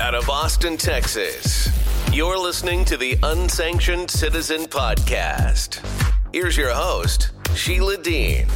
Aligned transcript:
out 0.00 0.14
of 0.14 0.30
Austin, 0.30 0.78
Texas. 0.78 1.68
You're 2.10 2.38
listening 2.38 2.86
to 2.86 2.96
the 2.96 3.18
Unsanctioned 3.22 4.10
Citizen 4.10 4.62
Podcast. 4.62 5.84
Here's 6.32 6.56
your 6.56 6.72
host, 6.72 7.32
Sheila 7.54 7.98
Dean. 7.98 8.46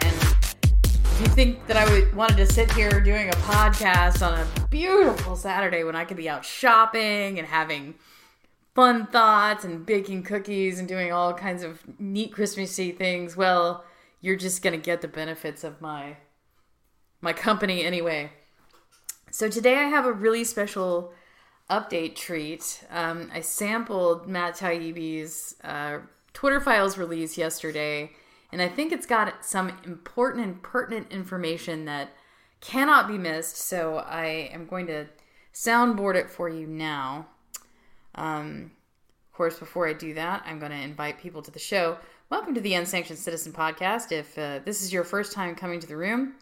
And 0.00 0.16
if 1.04 1.20
you 1.20 1.26
think 1.28 1.64
that 1.68 1.76
I 1.76 1.88
would 1.88 2.12
wanted 2.16 2.38
to 2.38 2.46
sit 2.46 2.72
here 2.72 3.00
doing 3.00 3.28
a 3.28 3.34
podcast 3.34 4.26
on 4.26 4.40
a 4.40 4.66
beautiful 4.70 5.36
Saturday 5.36 5.84
when 5.84 5.94
I 5.94 6.04
could 6.04 6.16
be 6.16 6.28
out 6.28 6.44
shopping 6.44 7.38
and 7.38 7.46
having 7.46 7.94
fun 8.74 9.06
thoughts 9.06 9.62
and 9.62 9.86
baking 9.86 10.24
cookies 10.24 10.80
and 10.80 10.88
doing 10.88 11.12
all 11.12 11.32
kinds 11.32 11.62
of 11.62 11.80
neat 12.00 12.32
Christmassy 12.32 12.90
things, 12.90 13.36
well, 13.36 13.84
you're 14.24 14.36
just 14.36 14.62
gonna 14.62 14.78
get 14.78 15.02
the 15.02 15.08
benefits 15.08 15.64
of 15.64 15.82
my 15.82 16.16
my 17.20 17.34
company 17.34 17.84
anyway. 17.84 18.32
So 19.30 19.50
today 19.50 19.76
I 19.76 19.82
have 19.82 20.06
a 20.06 20.12
really 20.12 20.44
special 20.44 21.12
update 21.70 22.14
treat. 22.14 22.84
Um, 22.90 23.30
I 23.34 23.42
sampled 23.42 24.26
Matt 24.26 24.56
Taibbi's 24.56 25.56
uh, 25.62 25.98
Twitter 26.32 26.58
files 26.58 26.96
release 26.96 27.36
yesterday, 27.36 28.12
and 28.50 28.62
I 28.62 28.68
think 28.68 28.92
it's 28.92 29.04
got 29.04 29.44
some 29.44 29.78
important 29.84 30.42
and 30.42 30.62
pertinent 30.62 31.12
information 31.12 31.84
that 31.84 32.10
cannot 32.62 33.06
be 33.06 33.18
missed. 33.18 33.58
So 33.58 33.98
I 33.98 34.48
am 34.52 34.66
going 34.66 34.86
to 34.86 35.06
soundboard 35.52 36.14
it 36.14 36.30
for 36.30 36.48
you 36.48 36.66
now. 36.66 37.26
Um, 38.14 38.70
of 39.30 39.36
course, 39.36 39.58
before 39.58 39.86
I 39.86 39.92
do 39.92 40.14
that, 40.14 40.44
I'm 40.46 40.58
going 40.58 40.72
to 40.72 40.78
invite 40.78 41.18
people 41.20 41.42
to 41.42 41.50
the 41.50 41.58
show. 41.58 41.98
Welcome 42.30 42.54
to 42.54 42.60
the 42.62 42.72
Unsanctioned 42.72 43.18
Citizen 43.18 43.52
Podcast. 43.52 44.10
If 44.10 44.38
uh, 44.38 44.60
this 44.64 44.82
is 44.82 44.94
your 44.94 45.04
first 45.04 45.32
time 45.32 45.54
coming 45.54 45.78
to 45.80 45.86
the 45.86 45.96
room, 45.96 46.36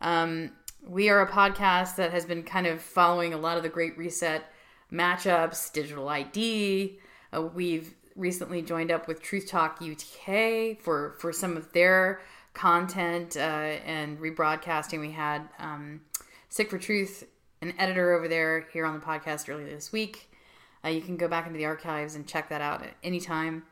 um, 0.00 0.52
we 0.86 1.08
are 1.08 1.22
a 1.22 1.26
podcast 1.26 1.96
that 1.96 2.10
has 2.10 2.26
been 2.26 2.42
kind 2.42 2.66
of 2.66 2.82
following 2.82 3.32
a 3.32 3.38
lot 3.38 3.56
of 3.56 3.62
the 3.62 3.70
Great 3.70 3.96
Reset 3.96 4.44
matchups, 4.92 5.72
digital 5.72 6.10
ID. 6.10 6.98
Uh, 7.34 7.42
we've 7.42 7.94
recently 8.14 8.60
joined 8.60 8.90
up 8.90 9.08
with 9.08 9.22
Truth 9.22 9.48
Talk 9.48 9.80
UK 9.80 10.78
for 10.78 11.16
for 11.18 11.32
some 11.32 11.56
of 11.56 11.72
their 11.72 12.20
content 12.52 13.34
uh, 13.34 13.40
and 13.40 14.18
rebroadcasting. 14.18 15.00
We 15.00 15.12
had 15.12 15.48
um, 15.58 16.02
Sick 16.50 16.68
for 16.68 16.78
Truth, 16.78 17.24
an 17.62 17.72
editor 17.78 18.12
over 18.12 18.28
there, 18.28 18.66
here 18.70 18.84
on 18.84 18.92
the 18.92 19.04
podcast 19.04 19.48
earlier 19.48 19.70
this 19.70 19.92
week. 19.92 20.30
Uh, 20.84 20.88
you 20.88 21.00
can 21.00 21.16
go 21.16 21.26
back 21.26 21.46
into 21.46 21.56
the 21.56 21.64
archives 21.64 22.16
and 22.16 22.26
check 22.26 22.50
that 22.50 22.60
out 22.60 22.82
at 22.82 22.92
any 23.02 23.18
time. 23.18 23.62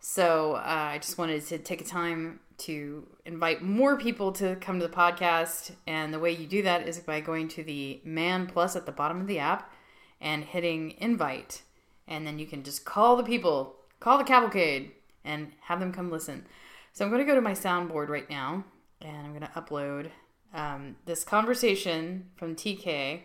So 0.00 0.54
uh, 0.54 0.62
I 0.64 0.98
just 0.98 1.18
wanted 1.18 1.44
to 1.46 1.58
take 1.58 1.82
a 1.82 1.84
time 1.84 2.40
to 2.58 3.06
invite 3.26 3.62
more 3.62 3.98
people 3.98 4.32
to 4.32 4.56
come 4.56 4.80
to 4.80 4.88
the 4.88 4.92
podcast. 4.92 5.72
And 5.86 6.12
the 6.12 6.18
way 6.18 6.30
you 6.32 6.46
do 6.46 6.62
that 6.62 6.88
is 6.88 6.98
by 7.00 7.20
going 7.20 7.48
to 7.48 7.62
the 7.62 8.00
Man 8.04 8.46
Plus 8.46 8.76
at 8.76 8.86
the 8.86 8.92
bottom 8.92 9.20
of 9.20 9.26
the 9.26 9.38
app 9.38 9.72
and 10.20 10.44
hitting 10.44 10.94
invite. 10.98 11.62
And 12.08 12.26
then 12.26 12.38
you 12.38 12.46
can 12.46 12.62
just 12.62 12.84
call 12.84 13.16
the 13.16 13.22
people, 13.22 13.76
call 14.00 14.18
the 14.18 14.24
cavalcade, 14.24 14.92
and 15.24 15.52
have 15.62 15.80
them 15.80 15.92
come 15.92 16.10
listen. 16.10 16.46
So 16.92 17.04
I'm 17.04 17.10
going 17.10 17.24
to 17.24 17.30
go 17.30 17.34
to 17.34 17.40
my 17.40 17.52
soundboard 17.52 18.08
right 18.08 18.28
now 18.28 18.64
and 19.00 19.16
I'm 19.16 19.30
going 19.30 19.42
to 19.42 19.48
upload 19.48 20.10
um, 20.52 20.96
this 21.04 21.24
conversation 21.24 22.30
from 22.36 22.56
TK 22.56 23.20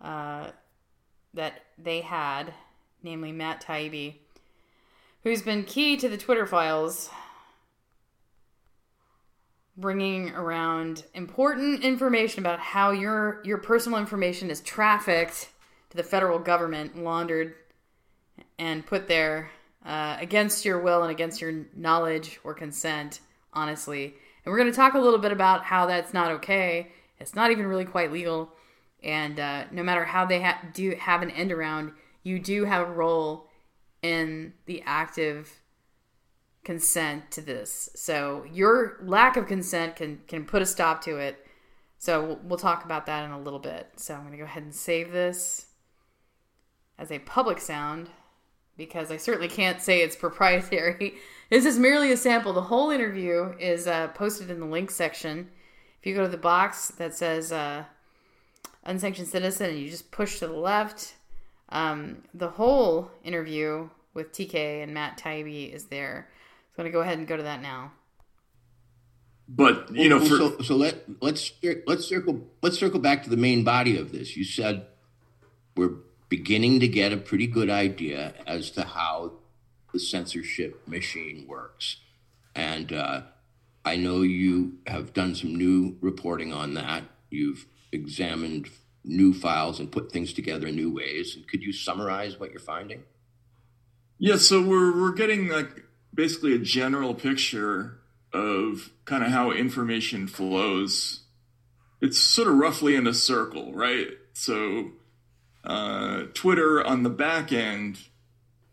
uh, 0.00 0.50
that 1.34 1.64
they 1.76 2.02
had, 2.02 2.54
namely 3.02 3.32
Matt 3.32 3.62
Taibbi, 3.62 4.16
who's 5.22 5.42
been 5.42 5.64
key 5.64 5.96
to 5.96 6.08
the 6.08 6.16
Twitter 6.16 6.46
files 6.46 7.10
bringing 9.78 10.30
around 10.30 11.04
important 11.14 11.84
information 11.84 12.40
about 12.40 12.58
how 12.58 12.90
your 12.90 13.40
your 13.44 13.58
personal 13.58 13.98
information 13.98 14.50
is 14.50 14.60
trafficked 14.60 15.48
to 15.90 15.96
the 15.96 16.02
federal 16.02 16.38
government, 16.38 17.02
laundered, 17.02 17.54
and 18.58 18.84
put 18.84 19.08
there 19.08 19.50
uh, 19.86 20.16
against 20.20 20.64
your 20.64 20.80
will 20.80 21.02
and 21.02 21.10
against 21.10 21.40
your 21.40 21.64
knowledge 21.74 22.40
or 22.44 22.52
consent. 22.52 23.20
Honestly, 23.54 24.14
and 24.44 24.52
we're 24.52 24.58
going 24.58 24.70
to 24.70 24.76
talk 24.76 24.94
a 24.94 24.98
little 24.98 25.18
bit 25.18 25.32
about 25.32 25.64
how 25.64 25.86
that's 25.86 26.12
not 26.12 26.30
okay. 26.30 26.92
It's 27.18 27.34
not 27.34 27.50
even 27.50 27.66
really 27.66 27.86
quite 27.86 28.12
legal, 28.12 28.52
and 29.02 29.40
uh, 29.40 29.64
no 29.72 29.82
matter 29.82 30.04
how 30.04 30.26
they 30.26 30.42
ha- 30.42 30.60
do 30.74 30.94
have 30.98 31.22
an 31.22 31.30
end 31.30 31.50
around, 31.50 31.92
you 32.22 32.38
do 32.38 32.64
have 32.64 32.86
a 32.86 32.92
role 32.92 33.47
in 34.02 34.54
the 34.66 34.82
active 34.86 35.60
consent 36.64 37.30
to 37.30 37.40
this. 37.40 37.88
So 37.94 38.44
your 38.52 38.98
lack 39.02 39.36
of 39.36 39.46
consent 39.46 39.96
can 39.96 40.20
can 40.28 40.44
put 40.44 40.62
a 40.62 40.66
stop 40.66 41.02
to 41.04 41.16
it. 41.16 41.44
So 41.98 42.24
we'll, 42.24 42.40
we'll 42.44 42.58
talk 42.58 42.84
about 42.84 43.06
that 43.06 43.24
in 43.24 43.30
a 43.30 43.40
little 43.40 43.58
bit. 43.58 43.88
So 43.96 44.14
I'm 44.14 44.20
going 44.20 44.32
to 44.32 44.38
go 44.38 44.44
ahead 44.44 44.62
and 44.62 44.74
save 44.74 45.10
this 45.10 45.66
as 46.98 47.10
a 47.10 47.18
public 47.20 47.58
sound 47.60 48.10
because 48.76 49.10
I 49.10 49.16
certainly 49.16 49.48
can't 49.48 49.80
say 49.80 50.00
it's 50.00 50.14
proprietary. 50.14 51.14
this 51.50 51.64
is 51.64 51.78
merely 51.78 52.12
a 52.12 52.16
sample. 52.16 52.52
The 52.52 52.62
whole 52.62 52.90
interview 52.90 53.54
is 53.58 53.86
uh, 53.86 54.08
posted 54.08 54.50
in 54.50 54.60
the 54.60 54.66
link 54.66 54.90
section. 54.90 55.50
If 56.00 56.06
you 56.06 56.14
go 56.14 56.22
to 56.22 56.28
the 56.28 56.36
box 56.36 56.88
that 56.92 57.14
says 57.14 57.50
uh, 57.50 57.84
unsanctioned 58.84 59.28
citizen 59.28 59.70
and 59.70 59.78
you 59.78 59.90
just 59.90 60.10
push 60.12 60.38
to 60.38 60.46
the 60.46 60.52
left, 60.52 61.14
um, 61.70 62.22
the 62.34 62.48
whole 62.48 63.10
interview 63.24 63.88
with 64.14 64.32
TK 64.32 64.82
and 64.82 64.94
Matt 64.94 65.18
Taibbi 65.18 65.72
is 65.72 65.86
there. 65.86 66.28
So 66.74 66.82
I'm 66.82 66.84
going 66.84 66.92
to 66.92 66.96
go 66.96 67.00
ahead 67.02 67.18
and 67.18 67.26
go 67.26 67.36
to 67.36 67.42
that 67.42 67.62
now. 67.62 67.92
But 69.48 69.94
you 69.94 70.08
know, 70.08 70.18
Well, 70.18 70.28
for, 70.28 70.36
so, 70.36 70.60
so 70.60 70.76
let 70.76 71.22
let's 71.22 71.52
let's 71.86 72.04
circle 72.04 72.46
let's 72.60 72.78
circle 72.78 73.00
back 73.00 73.22
to 73.22 73.30
the 73.30 73.36
main 73.36 73.64
body 73.64 73.96
of 73.96 74.12
this. 74.12 74.36
You 74.36 74.44
said 74.44 74.86
we're 75.74 75.94
beginning 76.28 76.80
to 76.80 76.88
get 76.88 77.14
a 77.14 77.16
pretty 77.16 77.46
good 77.46 77.70
idea 77.70 78.34
as 78.46 78.70
to 78.72 78.82
how 78.82 79.32
the 79.92 79.98
censorship 79.98 80.86
machine 80.86 81.46
works, 81.48 81.96
and 82.54 82.92
uh, 82.92 83.22
I 83.86 83.96
know 83.96 84.20
you 84.20 84.74
have 84.86 85.14
done 85.14 85.34
some 85.34 85.56
new 85.56 85.96
reporting 86.02 86.52
on 86.52 86.74
that. 86.74 87.04
You've 87.30 87.64
examined 87.90 88.68
new 89.08 89.34
files 89.34 89.80
and 89.80 89.90
put 89.90 90.12
things 90.12 90.32
together 90.32 90.68
in 90.68 90.76
new 90.76 90.94
ways. 90.94 91.34
And 91.34 91.48
could 91.48 91.62
you 91.62 91.72
summarize 91.72 92.38
what 92.38 92.50
you're 92.50 92.60
finding? 92.60 93.02
yeah, 94.18 94.36
so 94.36 94.60
we're 94.60 94.94
we're 95.00 95.12
getting 95.12 95.48
like 95.48 95.84
basically 96.12 96.54
a 96.54 96.58
general 96.58 97.14
picture 97.14 97.98
of 98.32 98.90
kind 99.04 99.24
of 99.24 99.30
how 99.30 99.52
information 99.52 100.26
flows. 100.26 101.20
It's 102.00 102.18
sort 102.18 102.48
of 102.48 102.56
roughly 102.56 102.94
in 102.94 103.06
a 103.06 103.14
circle, 103.14 103.72
right? 103.72 104.08
So 104.32 104.92
uh, 105.64 106.24
Twitter 106.34 106.84
on 106.84 107.04
the 107.04 107.10
back 107.10 107.52
end, 107.52 107.98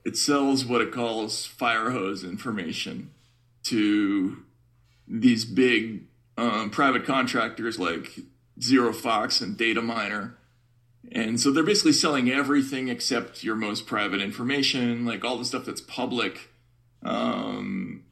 it 0.03 0.17
sells 0.17 0.65
what 0.65 0.81
it 0.81 0.91
calls 0.91 1.45
fire 1.45 1.91
hose 1.91 2.23
information 2.23 3.11
to 3.63 4.43
these 5.07 5.45
big 5.45 6.03
um, 6.37 6.69
private 6.69 7.05
contractors 7.05 7.79
like 7.79 8.19
ZeroFox 8.59 9.41
and 9.41 9.57
Dataminr. 9.57 10.33
And 11.11 11.39
so 11.39 11.51
they're 11.51 11.63
basically 11.63 11.93
selling 11.93 12.31
everything 12.31 12.89
except 12.89 13.43
your 13.43 13.55
most 13.55 13.85
private 13.85 14.21
information, 14.21 15.05
like 15.05 15.23
all 15.23 15.37
the 15.37 15.45
stuff 15.45 15.65
that's 15.65 15.81
public. 15.81 16.49
Um, 17.03 18.03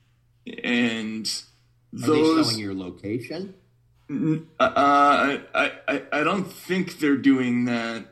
and 0.63 1.25
Are 1.93 1.97
those 2.07 2.37
they 2.37 2.43
selling 2.43 2.59
your 2.59 2.73
location? 2.75 3.55
uh, 4.59 4.69
I, 4.75 5.41
I, 5.87 6.03
I 6.11 6.23
don't 6.23 6.43
think 6.45 6.99
they're 6.99 7.17
doing 7.17 7.65
that, 7.65 8.05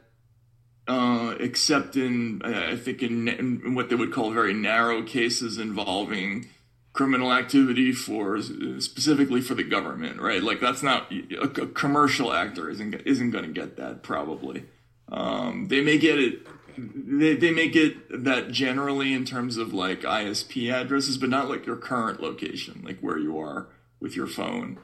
uh, 0.88 1.36
except 1.40 1.96
in, 1.96 2.42
I 2.44 2.76
think, 2.76 3.04
in, 3.04 3.28
in 3.28 3.76
what 3.76 3.90
they 3.90 3.96
would 3.96 4.12
call 4.12 4.32
very 4.32 4.54
narrow 4.54 5.04
cases 5.04 5.58
involving 5.60 6.48
criminal 6.94 7.32
activity 7.32 7.92
for 7.94 8.42
specifically 8.80 9.42
for 9.42 9.56
the 9.56 9.64
government, 9.64 10.20
right? 10.20 10.44
Like 10.44 10.60
that's 10.60 10.84
not 10.84 11.12
a, 11.12 11.42
a 11.42 11.68
commercial 11.68 12.34
actor 12.34 12.70
isn't 12.70 12.94
isn't 13.06 13.32
going 13.32 13.46
to 13.46 13.52
get 13.52 13.78
that 13.78 14.04
probably. 14.04 14.66
Um, 15.10 15.68
they 15.68 15.82
may 15.82 15.98
get 15.98 16.20
it. 16.20 16.48
They, 16.78 17.36
they 17.36 17.52
may 17.52 17.68
get 17.68 18.24
that 18.24 18.50
generally 18.52 19.14
in 19.14 19.26
terms 19.26 19.58
of 19.58 19.74
like 19.74 20.02
ISP 20.02 20.72
addresses, 20.72 21.18
but 21.18 21.30
not 21.30 21.50
like 21.50 21.66
your 21.66 21.76
current 21.76 22.22
location, 22.22 22.82
like 22.84 23.00
where 23.00 23.18
you 23.18 23.38
are 23.40 23.68
with 24.00 24.16
your 24.16 24.28
phone. 24.28 24.80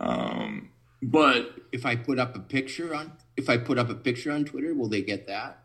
Um, 0.00 0.70
but 1.02 1.54
If 1.72 1.84
I 1.86 1.96
put 1.96 2.18
up 2.18 2.36
a 2.36 2.40
picture 2.40 2.94
on 2.94 3.12
if 3.36 3.50
I 3.50 3.58
put 3.58 3.78
up 3.78 3.90
a 3.90 3.94
picture 3.94 4.32
on 4.32 4.44
Twitter, 4.44 4.74
will 4.74 4.88
they 4.88 5.02
get 5.02 5.26
that? 5.26 5.62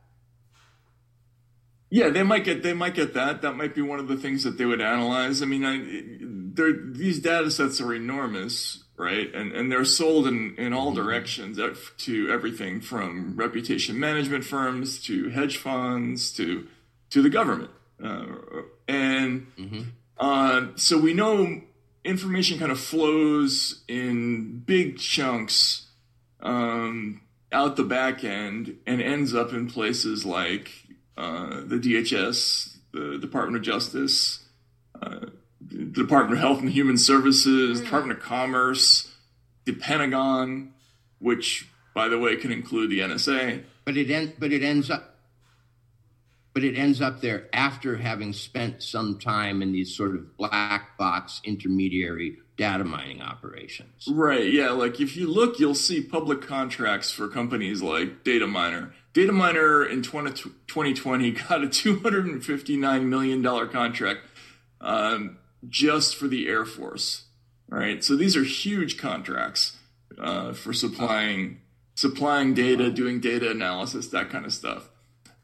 Yeah, 1.92 2.10
they 2.10 2.24
might 2.24 2.46
get 2.46 2.64
they 2.64 2.74
might 2.74 2.96
get 2.96 3.14
that. 3.16 3.42
That 3.42 3.58
might 3.58 3.76
be 3.76 3.82
one 3.82 4.00
of 4.00 4.08
the 4.08 4.16
things 4.16 4.44
that 4.46 4.58
they 4.58 4.64
would 4.66 4.80
analyze. 4.80 5.42
I 5.42 5.46
mean, 5.46 5.66
I, 5.66 6.64
these 6.98 7.20
data 7.20 7.52
sets 7.52 7.82
are 7.82 7.94
enormous, 7.94 8.86
right? 8.96 9.30
And 9.36 9.52
and 9.52 9.70
they're 9.70 9.84
sold 9.84 10.26
in 10.26 10.56
in 10.58 10.72
all 10.72 10.94
directions 10.94 11.60
uh, 11.60 11.76
to 11.98 12.32
everything 12.32 12.80
from 12.80 13.36
reputation 13.36 14.00
management 14.00 14.46
firms 14.46 15.04
to 15.04 15.30
hedge 15.30 15.58
funds 15.58 16.32
to 16.34 16.66
to 17.10 17.22
the 17.22 17.30
government. 17.30 17.72
Uh, 18.02 18.26
and 18.88 19.48
uh, 20.18 20.68
so 20.76 20.98
we 20.98 21.14
know 21.14 21.62
information 22.06 22.58
kind 22.58 22.72
of 22.72 22.80
flows 22.80 23.84
in 23.90 24.60
big 24.60 24.98
chunks 24.98 25.88
um, 26.40 27.22
out 27.52 27.76
the 27.76 27.84
back 27.84 28.24
end 28.24 28.78
and 28.88 29.02
ends 29.02 29.36
up 29.36 29.52
in 29.52 29.70
places 29.70 30.26
like 30.26 30.72
uh, 31.18 31.62
the 31.66 31.78
DHS, 31.78 32.78
the 32.94 33.18
Department 33.20 33.58
of 33.58 33.64
Justice, 33.64 34.46
uh, 35.02 35.28
the 35.62 35.86
Department 35.86 36.34
of 36.34 36.40
Health 36.40 36.60
and 36.60 36.70
Human 36.70 36.98
Services, 36.98 37.80
mm. 37.80 37.84
Department 37.84 38.20
of 38.20 38.24
Commerce, 38.24 39.12
the 39.66 39.74
Pentagon, 39.74 40.74
which, 41.20 41.68
by 41.94 42.08
the 42.08 42.18
way, 42.18 42.36
can 42.36 42.52
include 42.52 42.90
the 42.90 43.00
NSA. 43.00 43.64
But 43.86 43.98
it 43.98 44.10
en- 44.10 44.34
but 44.40 44.52
it 44.52 44.64
ends 44.64 44.90
up 44.90 45.12
but 46.54 46.64
it 46.64 46.78
ends 46.78 47.02
up 47.02 47.22
there 47.22 47.48
after 47.54 47.98
having 47.98 48.34
spent 48.34 48.84
some 48.84 49.18
time 49.20 49.62
in 49.62 49.72
these 49.72 49.96
sort 49.96 50.16
of 50.16 50.36
black 50.38 50.98
box 50.98 51.42
intermediary 51.46 52.38
data 52.58 52.84
mining 52.84 53.22
operations. 53.22 54.08
Right. 54.10 54.52
Yeah. 54.52 54.72
Like 54.72 55.00
if 55.00 55.16
you 55.16 55.28
look, 55.28 55.60
you'll 55.60 55.76
see 55.76 56.02
public 56.02 56.42
contracts 56.42 57.12
for 57.12 57.28
companies 57.28 57.82
like 57.82 58.24
Dataminr. 59.14 59.88
Dataminr 59.88 59.90
in 59.90 60.04
20, 60.04 60.32
2020 60.32 61.32
got 61.32 61.64
a 61.64 61.68
$259 61.68 63.06
million 63.06 63.70
contract 63.70 64.22
um, 64.80 65.38
just 65.68 66.16
for 66.16 66.28
the 66.28 66.48
Air 66.48 66.66
Force. 66.66 67.26
Right. 67.70 68.04
So 68.04 68.18
these 68.18 68.36
are 68.36 68.44
huge 68.44 68.98
contracts 68.98 69.78
uh, 70.20 70.52
for 70.52 70.74
supplying 70.74 71.62
supplying 71.96 72.54
data, 72.54 72.90
doing 72.90 73.22
data 73.22 73.52
analysis, 73.52 74.08
that 74.08 74.30
kind 74.30 74.46
of 74.46 74.54
stuff. 74.54 74.90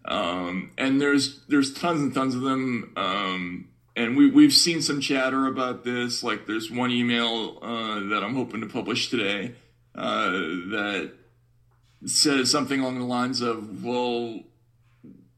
Um, 0.05 0.71
and 0.77 0.99
there's 0.99 1.45
there's 1.47 1.73
tons 1.73 2.01
and 2.01 2.13
tons 2.13 2.35
of 2.35 2.41
them. 2.41 2.91
Um, 2.97 3.69
and 3.95 4.17
we 4.17 4.29
we've 4.29 4.53
seen 4.53 4.81
some 4.81 4.99
chatter 4.99 5.47
about 5.47 5.85
this. 5.85 6.21
Like 6.21 6.45
there's 6.47 6.69
one 6.69 6.91
email 6.91 7.59
uh, 7.61 8.01
that 8.09 8.23
I'm 8.23 8.35
hoping 8.35 8.59
to 8.59 8.67
publish 8.67 9.09
today 9.09 9.55
uh, 9.95 10.31
that 10.31 11.13
says 12.05 12.51
something 12.51 12.79
along 12.79 12.99
the 12.99 13.05
lines 13.05 13.41
of, 13.41 13.83
"Well, 13.83 14.41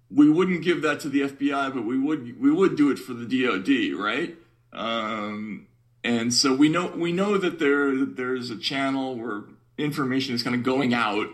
we 0.10 0.30
wouldn't 0.30 0.64
give 0.64 0.82
that 0.82 1.00
to 1.02 1.10
the 1.10 1.22
FBI, 1.22 1.70
but 1.74 1.86
we 1.86 1.98
would 1.98 2.40
we 2.40 2.52
would 2.52 2.76
do 2.76 2.92
it 2.92 3.00
for 3.00 3.14
the 3.14 3.26
DoD, 3.26 4.00
right?" 4.00 4.36
Um, 4.72 5.68
and 6.04 6.34
so 6.34 6.54
we 6.54 6.70
know 6.70 6.88
we 6.88 7.12
know 7.12 7.38
that 7.38 7.60
there 7.60 8.06
there's 8.06 8.50
a 8.50 8.58
channel 8.58 9.16
where 9.16 9.44
information 9.78 10.36
is 10.36 10.44
kind 10.44 10.56
of 10.56 10.64
going 10.64 10.94
out. 10.94 11.28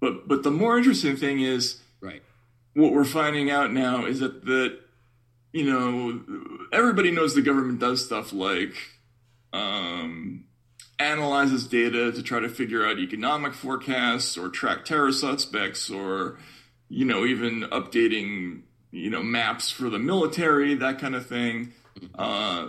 But 0.00 0.28
but 0.28 0.42
the 0.42 0.50
more 0.50 0.78
interesting 0.78 1.16
thing 1.16 1.40
is 1.40 1.80
right 2.00 2.22
what 2.78 2.92
we're 2.92 3.04
finding 3.04 3.50
out 3.50 3.72
now 3.72 4.06
is 4.06 4.20
that 4.20 4.44
that 4.44 4.78
you 5.52 5.64
know 5.64 6.20
everybody 6.72 7.10
knows 7.10 7.34
the 7.34 7.42
government 7.42 7.80
does 7.80 8.04
stuff 8.04 8.32
like 8.32 8.74
um, 9.52 10.44
analyzes 10.98 11.66
data 11.66 12.10
to 12.12 12.22
try 12.22 12.40
to 12.40 12.48
figure 12.48 12.84
out 12.86 12.98
economic 12.98 13.54
forecasts 13.54 14.36
or 14.36 14.48
track 14.48 14.84
terror 14.84 15.12
suspects 15.12 15.90
or 15.90 16.38
you 16.88 17.04
know 17.04 17.24
even 17.24 17.62
updating 17.70 18.62
you 18.90 19.10
know 19.10 19.22
maps 19.22 19.70
for 19.70 19.88
the 19.88 19.98
military 19.98 20.74
that 20.74 20.98
kind 20.98 21.14
of 21.14 21.26
thing 21.26 21.72
uh, 22.18 22.66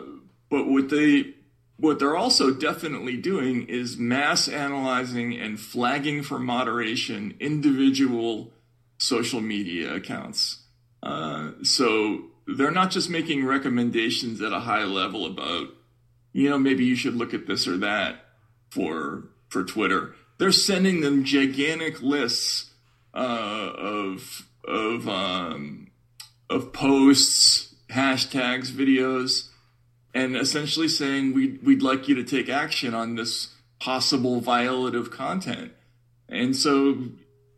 but 0.49 0.67
what 0.67 0.89
they 0.89 1.33
what 1.77 1.97
they're 1.97 2.17
also 2.17 2.51
definitely 2.51 3.15
doing 3.15 3.65
is 3.67 3.97
mass 3.97 4.49
analyzing 4.49 5.39
and 5.39 5.59
flagging 5.59 6.21
for 6.21 6.37
moderation 6.37 7.35
individual 7.39 8.51
social 8.97 9.39
media 9.39 9.95
accounts. 9.95 10.63
Uh, 11.01 11.51
so 11.63 12.23
they're 12.45 12.69
not 12.69 12.91
just 12.91 13.09
making 13.09 13.45
recommendations 13.45 14.41
at 14.41 14.51
a 14.51 14.59
high 14.59 14.83
level 14.83 15.25
about, 15.25 15.69
you 16.33 16.49
know, 16.49 16.57
maybe 16.57 16.85
you 16.85 16.95
should 16.95 17.15
look 17.15 17.33
at 17.33 17.47
this 17.47 17.67
or 17.67 17.77
that 17.77 18.25
for 18.69 19.23
for 19.49 19.63
Twitter. 19.63 20.15
They're 20.37 20.51
sending 20.51 21.01
them 21.01 21.23
gigantic 21.23 22.01
lists 22.01 22.71
uh, 23.13 23.71
of 23.75 24.47
of 24.67 25.07
um, 25.07 25.91
of 26.49 26.71
posts, 26.73 27.75
hashtags, 27.89 28.71
videos, 28.71 29.49
and 30.13 30.35
essentially 30.35 30.87
saying 30.87 31.33
we'd 31.33 31.63
we'd 31.63 31.81
like 31.81 32.07
you 32.07 32.15
to 32.15 32.23
take 32.23 32.49
action 32.49 32.93
on 32.93 33.15
this 33.15 33.55
possible 33.79 34.41
violative 34.41 35.11
content. 35.11 35.71
And 36.27 36.55
so 36.55 36.93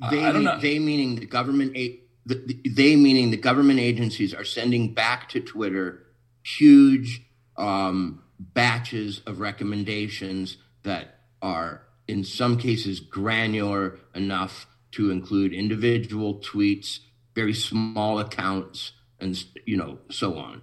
they, 0.10 0.24
I 0.24 0.32
don't 0.32 0.44
know. 0.44 0.60
They 0.60 0.80
meaning 0.80 1.16
the 1.16 1.26
government. 1.26 1.74
The, 1.74 2.00
the, 2.26 2.62
they 2.70 2.96
meaning 2.96 3.32
the 3.32 3.38
government 3.38 3.80
agencies 3.80 4.34
are 4.34 4.44
sending 4.44 4.94
back 4.94 5.30
to 5.30 5.42
Twitter 5.42 6.06
huge 6.44 7.24
um, 7.58 8.21
batches 8.54 9.22
of 9.26 9.40
recommendations 9.40 10.58
that 10.84 11.20
are 11.42 11.84
in 12.08 12.24
some 12.24 12.58
cases 12.58 13.00
granular 13.00 14.00
enough 14.14 14.68
to 14.92 15.12
include 15.12 15.54
individual 15.54 16.36
tweets, 16.40 17.00
very 17.36 17.54
small 17.54 18.20
accounts, 18.20 18.92
and 19.20 19.46
you 19.66 19.78
know 19.78 20.00
so 20.10 20.38
on. 20.38 20.62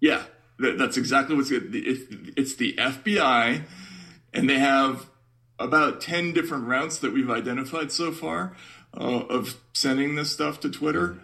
Yeah, 0.00 0.22
that's 0.58 0.96
exactly 0.96 1.36
what's 1.36 1.50
it. 1.50 1.64
It's 1.66 2.54
the 2.54 2.74
FBI, 2.74 3.64
and 4.32 4.48
they 4.48 4.58
have 4.58 5.10
about 5.58 6.00
ten 6.00 6.32
different 6.32 6.66
routes 6.66 6.98
that 6.98 7.12
we've 7.12 7.30
identified 7.30 7.92
so 7.92 8.12
far 8.12 8.56
uh, 8.96 9.24
of 9.26 9.56
sending 9.72 10.14
this 10.14 10.32
stuff 10.32 10.60
to 10.60 10.70
Twitter. 10.70 11.18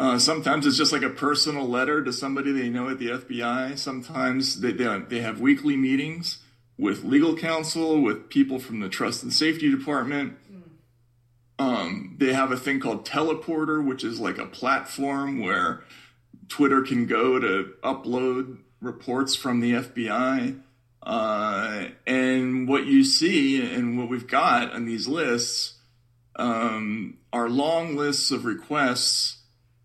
Uh, 0.00 0.18
sometimes 0.18 0.66
it's 0.66 0.76
just 0.76 0.92
like 0.92 1.02
a 1.02 1.10
personal 1.10 1.68
letter 1.68 2.02
to 2.02 2.12
somebody 2.12 2.50
they 2.52 2.68
know 2.68 2.88
at 2.88 2.98
the 2.98 3.08
FBI. 3.08 3.78
Sometimes 3.78 4.60
they, 4.60 4.72
they, 4.72 4.98
they 5.08 5.20
have 5.20 5.40
weekly 5.40 5.76
meetings 5.76 6.38
with 6.76 7.04
legal 7.04 7.36
counsel, 7.36 8.00
with 8.00 8.28
people 8.28 8.58
from 8.58 8.80
the 8.80 8.88
Trust 8.88 9.22
and 9.22 9.32
Safety 9.32 9.70
Department. 9.70 10.36
Um, 11.58 12.16
they 12.18 12.32
have 12.32 12.50
a 12.50 12.56
thing 12.56 12.80
called 12.80 13.06
Teleporter, 13.06 13.84
which 13.84 14.02
is 14.02 14.18
like 14.18 14.38
a 14.38 14.46
platform 14.46 15.40
where 15.40 15.84
Twitter 16.48 16.82
can 16.82 17.06
go 17.06 17.38
to 17.38 17.72
upload 17.84 18.58
reports 18.80 19.36
from 19.36 19.60
the 19.60 19.74
FBI. 19.74 20.60
Uh, 21.02 21.86
and 22.06 22.68
what 22.68 22.86
you 22.86 23.04
see 23.04 23.74
and 23.74 23.98
what 23.98 24.08
we've 24.08 24.26
got 24.26 24.72
on 24.72 24.84
these 24.84 25.06
lists 25.06 25.74
um, 26.36 27.18
our 27.32 27.48
long 27.48 27.96
lists 27.96 28.30
of 28.30 28.44
requests 28.44 29.41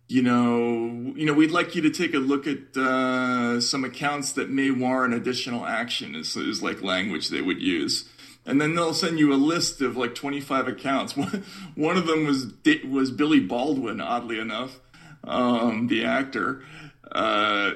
you 0.08 0.22
know, 0.22 1.12
you 1.14 1.26
know, 1.26 1.34
we'd 1.34 1.50
like 1.50 1.74
you 1.74 1.82
to 1.82 1.90
take 1.90 2.14
a 2.14 2.18
look 2.18 2.46
at 2.46 2.74
uh, 2.76 3.60
some 3.60 3.84
accounts 3.84 4.32
that 4.32 4.48
may 4.48 4.70
warrant 4.70 5.12
additional 5.12 5.66
action. 5.66 6.14
Is, 6.14 6.34
is 6.34 6.62
like 6.62 6.82
language 6.82 7.28
they 7.28 7.42
would 7.42 7.60
use, 7.60 8.08
and 8.46 8.58
then 8.58 8.74
they'll 8.74 8.94
send 8.94 9.18
you 9.18 9.34
a 9.34 9.36
list 9.36 9.82
of 9.82 9.98
like 9.98 10.14
25 10.14 10.66
accounts. 10.66 11.14
One, 11.16 11.44
one 11.74 11.96
of 11.98 12.06
them 12.06 12.24
was 12.24 12.46
was 12.88 13.10
Billy 13.10 13.40
Baldwin, 13.40 14.00
oddly 14.00 14.38
enough, 14.38 14.80
um, 15.24 15.88
the 15.88 16.06
actor. 16.06 16.62
Uh, 17.12 17.72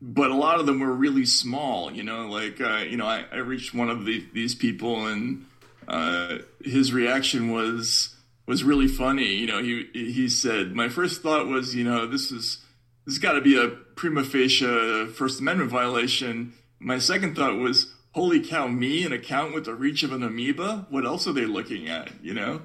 but 0.00 0.30
a 0.30 0.34
lot 0.34 0.60
of 0.60 0.66
them 0.66 0.80
were 0.80 0.92
really 0.92 1.26
small. 1.26 1.92
You 1.92 2.04
know, 2.04 2.26
like 2.28 2.58
uh, 2.58 2.84
you 2.88 2.96
know, 2.96 3.06
I, 3.06 3.26
I 3.30 3.36
reached 3.36 3.74
one 3.74 3.90
of 3.90 4.06
the, 4.06 4.24
these 4.32 4.54
people, 4.54 5.06
and 5.06 5.44
uh, 5.86 6.38
his 6.64 6.94
reaction 6.94 7.52
was 7.52 8.15
was 8.46 8.64
really 8.64 8.88
funny. 8.88 9.34
You 9.34 9.46
know, 9.46 9.62
he 9.62 9.88
he 9.92 10.28
said, 10.28 10.74
"My 10.74 10.88
first 10.88 11.22
thought 11.22 11.46
was, 11.46 11.74
you 11.74 11.84
know, 11.84 12.06
this 12.06 12.30
is 12.30 12.64
this 13.04 13.14
has 13.14 13.18
got 13.18 13.32
to 13.32 13.40
be 13.40 13.56
a 13.58 13.68
prima 13.68 14.24
facie 14.24 15.06
First 15.06 15.40
Amendment 15.40 15.70
violation." 15.70 16.54
My 16.78 16.98
second 16.98 17.36
thought 17.36 17.56
was, 17.56 17.94
"Holy 18.12 18.40
cow, 18.40 18.68
me 18.68 19.04
an 19.04 19.12
account 19.12 19.54
with 19.54 19.64
the 19.64 19.74
reach 19.74 20.02
of 20.02 20.12
an 20.12 20.22
amoeba? 20.22 20.86
What 20.90 21.04
else 21.04 21.26
are 21.26 21.32
they 21.32 21.46
looking 21.46 21.88
at?" 21.88 22.12
You 22.22 22.34
know. 22.34 22.62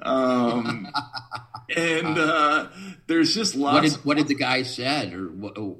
Um, 0.00 0.88
and 1.76 2.18
uh, 2.18 2.68
there's 3.06 3.34
just 3.34 3.54
lots. 3.54 3.74
What 3.74 3.82
did, 3.82 4.04
what 4.04 4.16
did 4.18 4.28
the 4.28 4.34
guy 4.34 4.62
said, 4.62 5.14
or 5.14 5.26
what? 5.28 5.56
Oh. 5.56 5.78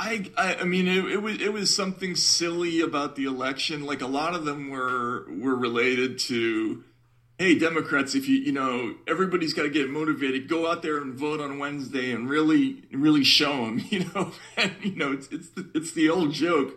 I, 0.00 0.30
I, 0.36 0.54
I 0.60 0.64
mean, 0.64 0.86
it, 0.86 1.04
it 1.06 1.22
was 1.22 1.42
it 1.42 1.52
was 1.52 1.74
something 1.74 2.14
silly 2.14 2.80
about 2.80 3.16
the 3.16 3.24
election. 3.24 3.84
Like 3.84 4.00
a 4.00 4.06
lot 4.06 4.34
of 4.34 4.44
them 4.44 4.70
were 4.70 5.26
were 5.28 5.56
related 5.56 6.20
to 6.20 6.84
hey 7.38 7.58
democrats 7.58 8.14
if 8.14 8.28
you 8.28 8.36
you 8.36 8.52
know 8.52 8.94
everybody's 9.06 9.54
got 9.54 9.62
to 9.62 9.70
get 9.70 9.88
motivated 9.88 10.48
go 10.48 10.70
out 10.70 10.82
there 10.82 10.98
and 10.98 11.14
vote 11.14 11.40
on 11.40 11.58
wednesday 11.58 12.10
and 12.12 12.28
really 12.28 12.82
really 12.92 13.24
show 13.24 13.64
them 13.64 13.80
you 13.90 14.04
know 14.14 14.32
and 14.56 14.72
you 14.82 14.96
know 14.96 15.12
it's 15.12 15.28
it's 15.28 15.50
the, 15.50 15.70
it's 15.74 15.92
the 15.92 16.10
old 16.10 16.32
joke 16.32 16.74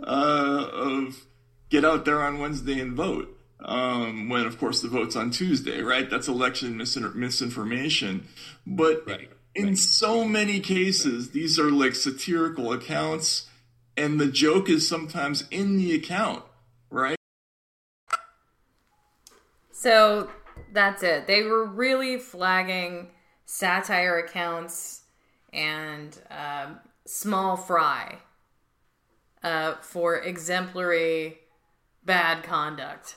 uh, 0.00 0.68
of 0.72 1.26
get 1.68 1.84
out 1.84 2.04
there 2.04 2.22
on 2.22 2.38
wednesday 2.38 2.80
and 2.80 2.94
vote 2.94 3.34
um, 3.60 4.28
when 4.28 4.46
of 4.46 4.58
course 4.58 4.80
the 4.82 4.88
vote's 4.88 5.16
on 5.16 5.30
tuesday 5.30 5.80
right? 5.80 6.10
That's 6.10 6.28
election 6.28 6.74
misin- 6.74 7.14
misinformation. 7.14 8.28
But 8.66 9.06
right, 9.06 9.30
in 9.54 9.68
right. 9.68 9.78
so 9.78 10.24
many 10.24 10.60
cases 10.60 11.30
these 11.30 11.58
are 11.58 11.70
like 11.70 11.94
satirical 11.94 12.72
accounts 12.72 13.48
and 13.96 14.20
the 14.20 14.26
joke 14.26 14.68
is 14.68 14.86
sometimes 14.86 15.48
in 15.50 15.76
the 15.76 15.94
account 15.94 16.44
right 16.90 17.16
so 19.84 20.30
that's 20.72 21.02
it. 21.02 21.26
They 21.26 21.42
were 21.42 21.66
really 21.66 22.16
flagging 22.16 23.10
satire 23.44 24.18
accounts 24.18 25.02
and 25.52 26.18
um, 26.30 26.80
small 27.04 27.58
fry 27.58 28.16
uh, 29.42 29.74
for 29.82 30.16
exemplary 30.16 31.40
bad 32.02 32.44
conduct. 32.44 33.16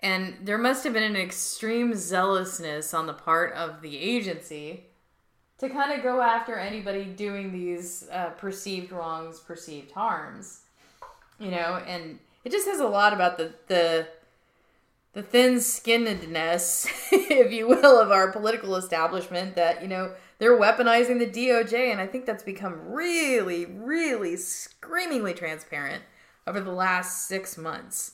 And 0.00 0.36
there 0.42 0.58
must 0.58 0.84
have 0.84 0.92
been 0.92 1.02
an 1.02 1.16
extreme 1.16 1.94
zealousness 1.94 2.92
on 2.92 3.06
the 3.06 3.14
part 3.14 3.54
of 3.54 3.80
the 3.80 3.96
agency 3.96 4.84
to 5.56 5.70
kind 5.70 5.92
of 5.92 6.02
go 6.02 6.20
after 6.20 6.56
anybody 6.56 7.04
doing 7.06 7.50
these 7.50 8.06
uh, 8.12 8.28
perceived 8.36 8.92
wrongs, 8.92 9.40
perceived 9.40 9.92
harms. 9.92 10.60
You 11.40 11.50
know, 11.50 11.82
and 11.86 12.18
it 12.44 12.52
just 12.52 12.66
says 12.66 12.80
a 12.80 12.86
lot 12.86 13.14
about 13.14 13.38
the 13.38 13.54
the 13.68 14.06
the 15.12 15.22
thin 15.22 15.56
skinnedness, 15.56 16.86
if 17.12 17.52
you 17.52 17.66
will, 17.68 18.00
of 18.00 18.10
our 18.10 18.30
political 18.30 18.76
establishment 18.76 19.56
that, 19.56 19.82
you 19.82 19.88
know, 19.88 20.12
they're 20.38 20.58
weaponizing 20.58 21.18
the 21.18 21.26
DOJ. 21.26 21.90
And 21.90 22.00
I 22.00 22.06
think 22.06 22.26
that's 22.26 22.42
become 22.42 22.92
really, 22.92 23.66
really 23.66 24.36
screamingly 24.36 25.34
transparent 25.34 26.02
over 26.46 26.60
the 26.60 26.72
last 26.72 27.26
six 27.26 27.58
months. 27.58 28.12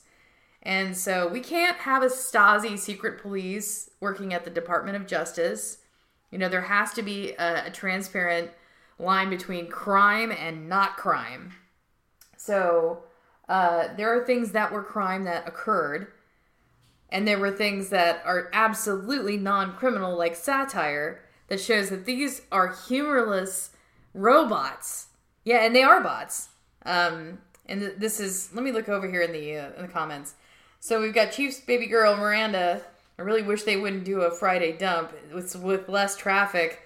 And 0.62 0.96
so 0.96 1.28
we 1.28 1.40
can't 1.40 1.76
have 1.78 2.02
a 2.02 2.06
Stasi 2.06 2.78
secret 2.78 3.20
police 3.20 3.90
working 4.00 4.32
at 4.32 4.44
the 4.44 4.50
Department 4.50 4.96
of 4.96 5.06
Justice. 5.06 5.78
You 6.30 6.38
know, 6.38 6.48
there 6.48 6.62
has 6.62 6.92
to 6.94 7.02
be 7.02 7.32
a, 7.32 7.66
a 7.66 7.70
transparent 7.70 8.50
line 8.98 9.28
between 9.28 9.68
crime 9.68 10.32
and 10.32 10.68
not 10.68 10.96
crime. 10.96 11.52
So 12.36 13.04
uh, 13.48 13.88
there 13.96 14.18
are 14.18 14.24
things 14.24 14.52
that 14.52 14.72
were 14.72 14.82
crime 14.82 15.24
that 15.24 15.46
occurred 15.46 16.08
and 17.14 17.28
there 17.28 17.38
were 17.38 17.52
things 17.52 17.90
that 17.90 18.21
are 18.26 18.50
absolutely 18.52 19.37
non 19.37 19.75
criminal, 19.76 20.18
like 20.18 20.35
satire, 20.35 21.21
that 21.47 21.61
shows 21.61 21.88
that 21.90 22.06
these 22.06 22.42
are 22.50 22.75
humorless 22.88 23.71
robots. 24.14 25.06
Yeah, 25.44 25.64
and 25.64 25.76
they 25.76 25.85
are 25.85 26.02
bots. 26.02 26.49
Um, 26.85 27.38
and 27.66 27.80
th- 27.80 27.94
this 27.99 28.18
is, 28.18 28.50
let 28.52 28.64
me 28.64 28.73
look 28.73 28.88
over 28.88 29.09
here 29.09 29.23
in 29.23 29.30
the, 29.30 29.56
uh, 29.56 29.71
in 29.76 29.83
the 29.83 29.88
comments. 29.88 30.35
So 30.80 31.00
we've 31.00 31.14
got 31.14 31.30
Chief's 31.30 31.61
baby 31.61 31.87
girl, 31.87 32.16
Miranda. 32.16 32.83
I 33.16 33.23
really 33.23 33.42
wish 33.42 33.62
they 33.62 33.76
wouldn't 33.76 34.04
do 34.04 34.23
a 34.23 34.30
Friday 34.33 34.76
dump 34.76 35.12
with, 35.33 35.54
with 35.54 35.88
less 35.88 36.16
traffic. 36.16 36.83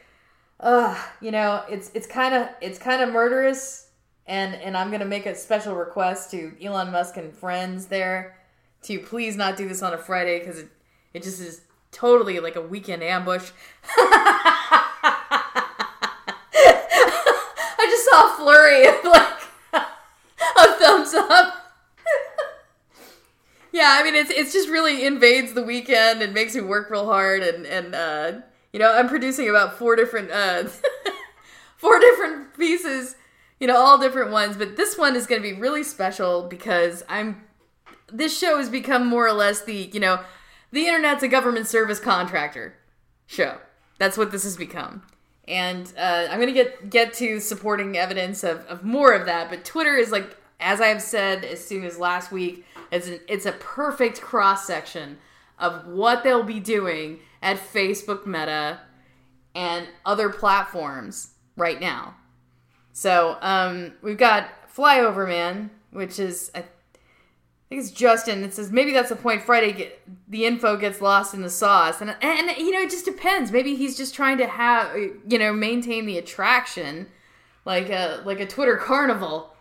Ugh, 0.60 0.98
you 1.22 1.30
know, 1.30 1.64
it's 1.70 1.90
it's 1.94 2.06
kind 2.06 2.34
of 2.34 2.48
it's 2.60 2.78
kind 2.78 3.00
of 3.00 3.10
murderous, 3.10 3.90
and 4.26 4.56
and 4.56 4.76
I'm 4.76 4.90
gonna 4.90 5.04
make 5.04 5.24
a 5.24 5.34
special 5.36 5.76
request 5.76 6.32
to 6.32 6.52
Elon 6.60 6.90
Musk 6.90 7.16
and 7.16 7.32
friends 7.32 7.86
there 7.86 8.37
to 8.82 8.92
you, 8.92 9.00
please 9.00 9.36
not 9.36 9.56
do 9.56 9.68
this 9.68 9.82
on 9.82 9.92
a 9.92 9.98
Friday 9.98 10.38
because 10.38 10.58
it, 10.58 10.68
it 11.14 11.22
just 11.22 11.40
is 11.40 11.62
totally 11.92 12.40
like 12.40 12.56
a 12.56 12.60
weekend 12.60 13.02
ambush. 13.02 13.50
I 17.80 17.86
just 17.90 18.04
saw 18.04 18.32
a 18.32 18.36
flurry 18.36 18.86
of 18.86 19.04
like 19.04 19.40
a 20.56 20.78
thumbs 20.78 21.14
up. 21.14 21.74
yeah, 23.72 23.96
I 23.98 24.02
mean 24.04 24.14
it's 24.14 24.30
it's 24.30 24.52
just 24.52 24.68
really 24.68 25.04
invades 25.04 25.54
the 25.54 25.62
weekend 25.62 26.22
and 26.22 26.34
makes 26.34 26.54
me 26.54 26.60
work 26.60 26.90
real 26.90 27.06
hard 27.06 27.42
and 27.42 27.66
and 27.66 27.94
uh, 27.94 28.32
you 28.72 28.78
know 28.78 28.92
I'm 28.92 29.08
producing 29.08 29.48
about 29.48 29.78
four 29.78 29.96
different 29.96 30.30
uh, 30.30 30.64
four 31.76 31.98
different 31.98 32.56
pieces, 32.56 33.16
you 33.58 33.66
know 33.66 33.76
all 33.76 33.98
different 33.98 34.30
ones, 34.30 34.56
but 34.56 34.76
this 34.76 34.96
one 34.96 35.16
is 35.16 35.26
going 35.26 35.42
to 35.42 35.48
be 35.48 35.58
really 35.58 35.82
special 35.82 36.42
because 36.42 37.02
I'm 37.08 37.47
this 38.12 38.36
show 38.36 38.58
has 38.58 38.68
become 38.68 39.06
more 39.06 39.26
or 39.26 39.32
less 39.32 39.62
the 39.62 39.90
you 39.92 40.00
know 40.00 40.20
the 40.70 40.86
internet's 40.86 41.22
a 41.22 41.28
government 41.28 41.66
service 41.66 42.00
contractor 42.00 42.74
show. 43.26 43.58
That's 43.98 44.16
what 44.16 44.30
this 44.30 44.44
has 44.44 44.56
become. 44.56 45.02
And 45.46 45.92
uh, 45.96 46.28
I'm 46.30 46.38
gonna 46.38 46.52
get 46.52 46.90
get 46.90 47.14
to 47.14 47.40
supporting 47.40 47.96
evidence 47.96 48.44
of, 48.44 48.64
of 48.66 48.84
more 48.84 49.12
of 49.12 49.26
that. 49.26 49.48
But 49.48 49.64
Twitter 49.64 49.96
is 49.96 50.10
like, 50.10 50.36
as 50.60 50.80
I 50.80 50.88
have 50.88 51.02
said 51.02 51.44
as 51.44 51.64
soon 51.64 51.84
as 51.84 51.98
last 51.98 52.30
week, 52.30 52.64
it's 52.90 53.08
an, 53.08 53.20
it's 53.28 53.46
a 53.46 53.52
perfect 53.52 54.20
cross 54.20 54.66
section 54.66 55.18
of 55.58 55.86
what 55.86 56.22
they'll 56.22 56.42
be 56.42 56.60
doing 56.60 57.20
at 57.42 57.56
Facebook 57.56 58.26
Meta 58.26 58.80
and 59.54 59.88
other 60.04 60.28
platforms 60.28 61.30
right 61.56 61.80
now. 61.80 62.14
So 62.92 63.38
um, 63.40 63.94
we've 64.02 64.18
got 64.18 64.48
Flyover 64.74 65.26
Man, 65.26 65.70
which 65.90 66.18
is 66.18 66.50
I 66.54 66.64
I 67.68 67.74
think 67.74 67.82
it's 67.82 67.90
Justin. 67.90 68.44
It 68.44 68.54
says 68.54 68.72
maybe 68.72 68.92
that's 68.92 69.10
the 69.10 69.16
point. 69.16 69.42
Friday, 69.42 69.72
get, 69.72 70.00
the 70.26 70.46
info 70.46 70.78
gets 70.78 71.02
lost 71.02 71.34
in 71.34 71.42
the 71.42 71.50
sauce, 71.50 72.00
and, 72.00 72.16
and 72.22 72.56
you 72.56 72.70
know 72.70 72.80
it 72.80 72.90
just 72.90 73.04
depends. 73.04 73.52
Maybe 73.52 73.76
he's 73.76 73.94
just 73.94 74.14
trying 74.14 74.38
to 74.38 74.46
have 74.46 74.96
you 74.96 75.38
know 75.38 75.52
maintain 75.52 76.06
the 76.06 76.16
attraction, 76.16 77.08
like 77.66 77.90
a 77.90 78.22
like 78.24 78.40
a 78.40 78.46
Twitter 78.46 78.78
carnival, 78.78 79.54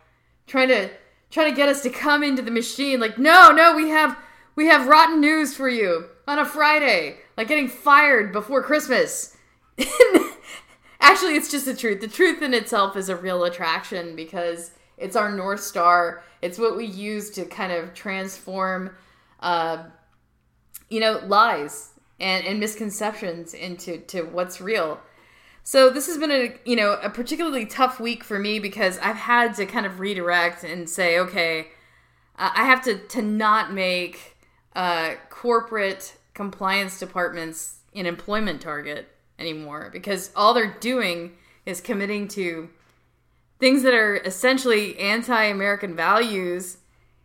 trying 0.45 0.69
to 0.69 0.89
trying 1.31 1.51
to 1.51 1.55
get 1.55 1.67
us 1.67 1.83
to 1.83 1.89
come 1.89 2.23
into 2.23 2.41
the 2.41 2.49
machine. 2.49 3.01
Like 3.01 3.17
no, 3.17 3.51
no, 3.51 3.75
we 3.75 3.89
have 3.89 4.17
we 4.55 4.67
have 4.67 4.87
rotten 4.87 5.19
news 5.19 5.53
for 5.53 5.67
you 5.67 6.05
on 6.29 6.39
a 6.39 6.45
Friday, 6.45 7.17
like 7.35 7.49
getting 7.49 7.67
fired 7.67 8.31
before 8.31 8.63
Christmas. 8.63 9.35
Actually, 11.01 11.35
it's 11.35 11.51
just 11.51 11.65
the 11.65 11.75
truth. 11.75 11.99
The 11.99 12.07
truth 12.07 12.41
in 12.41 12.53
itself 12.53 12.95
is 12.95 13.09
a 13.09 13.17
real 13.17 13.43
attraction 13.43 14.15
because 14.15 14.71
it's 14.97 15.15
our 15.15 15.31
North 15.31 15.61
Star. 15.61 16.23
It's 16.41 16.57
what 16.57 16.75
we 16.75 16.85
use 16.85 17.29
to 17.31 17.45
kind 17.45 17.71
of 17.71 17.93
transform, 17.93 18.95
uh, 19.39 19.83
you 20.89 20.99
know, 20.99 21.21
lies 21.25 21.91
and, 22.19 22.45
and 22.45 22.59
misconceptions 22.59 23.53
into 23.53 23.99
to 23.99 24.23
what's 24.23 24.59
real. 24.59 24.99
So 25.63 25.89
this 25.89 26.07
has 26.07 26.17
been 26.17 26.31
a 26.31 26.55
you 26.63 26.75
know 26.75 26.93
a 27.03 27.09
particularly 27.09 27.65
tough 27.65 27.99
week 27.99 28.23
for 28.23 28.39
me 28.39 28.57
because 28.57 28.97
I've 28.99 29.17
had 29.17 29.53
to 29.55 29.65
kind 29.65 29.85
of 29.85 29.99
redirect 29.99 30.63
and 30.63 30.89
say, 30.89 31.19
okay, 31.19 31.67
I 32.37 32.63
have 32.63 32.83
to 32.85 32.97
to 32.97 33.21
not 33.21 33.73
make 33.73 34.37
uh, 34.75 35.15
corporate 35.29 36.15
compliance 36.33 36.99
departments 36.99 37.79
an 37.93 38.05
employment 38.05 38.61
target 38.61 39.09
anymore 39.39 39.89
because 39.91 40.31
all 40.35 40.53
they're 40.53 40.77
doing 40.79 41.33
is 41.65 41.81
committing 41.81 42.27
to 42.29 42.69
things 43.59 43.83
that 43.83 43.93
are 43.93 44.17
essentially 44.17 44.97
anti-American 44.99 45.95
values 45.95 46.77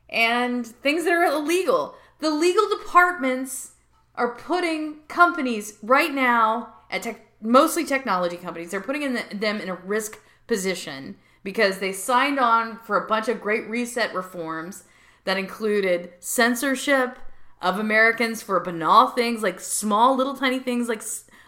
and 0.08 0.66
things 0.66 1.04
that 1.04 1.12
are 1.12 1.24
illegal. 1.24 1.94
The 2.20 2.30
legal 2.30 2.68
departments 2.68 3.72
are 4.14 4.34
putting 4.34 5.00
companies 5.08 5.78
right 5.82 6.12
now 6.12 6.74
at 6.90 7.02
tech, 7.02 7.26
mostly 7.40 7.84
technology 7.84 8.36
companies. 8.36 8.70
They're 8.70 8.80
putting 8.80 9.02
in 9.02 9.14
the, 9.14 9.24
them 9.34 9.60
in 9.60 9.68
a 9.68 9.74
risk 9.74 10.20
position 10.46 11.16
because 11.42 11.78
they 11.78 11.92
signed 11.92 12.38
on 12.38 12.78
for 12.84 12.96
a 12.96 13.08
bunch 13.08 13.28
of 13.28 13.40
great 13.40 13.68
reset 13.68 14.14
reforms 14.14 14.84
that 15.24 15.38
included 15.38 16.12
censorship 16.20 17.18
of 17.60 17.78
Americans 17.78 18.42
for 18.42 18.58
banal 18.60 19.08
things 19.08 19.42
like 19.42 19.60
small 19.60 20.16
little 20.16 20.34
tiny 20.34 20.58
things 20.58 20.88
like 20.88 21.02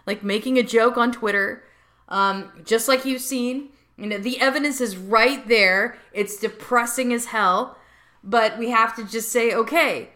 like 0.06 0.22
making 0.22 0.58
a 0.58 0.62
joke 0.62 0.96
on 0.96 1.10
Twitter. 1.10 1.64
Um, 2.08 2.52
just 2.64 2.88
like 2.88 3.04
you've 3.04 3.22
seen 3.22 3.70
you 3.96 4.06
know, 4.06 4.18
the 4.18 4.40
evidence 4.40 4.80
is 4.80 4.96
right 4.96 5.46
there. 5.46 5.96
It's 6.12 6.36
depressing 6.36 7.12
as 7.12 7.26
hell, 7.26 7.78
but 8.22 8.58
we 8.58 8.70
have 8.70 8.96
to 8.96 9.04
just 9.04 9.30
say, 9.30 9.54
okay, 9.54 10.10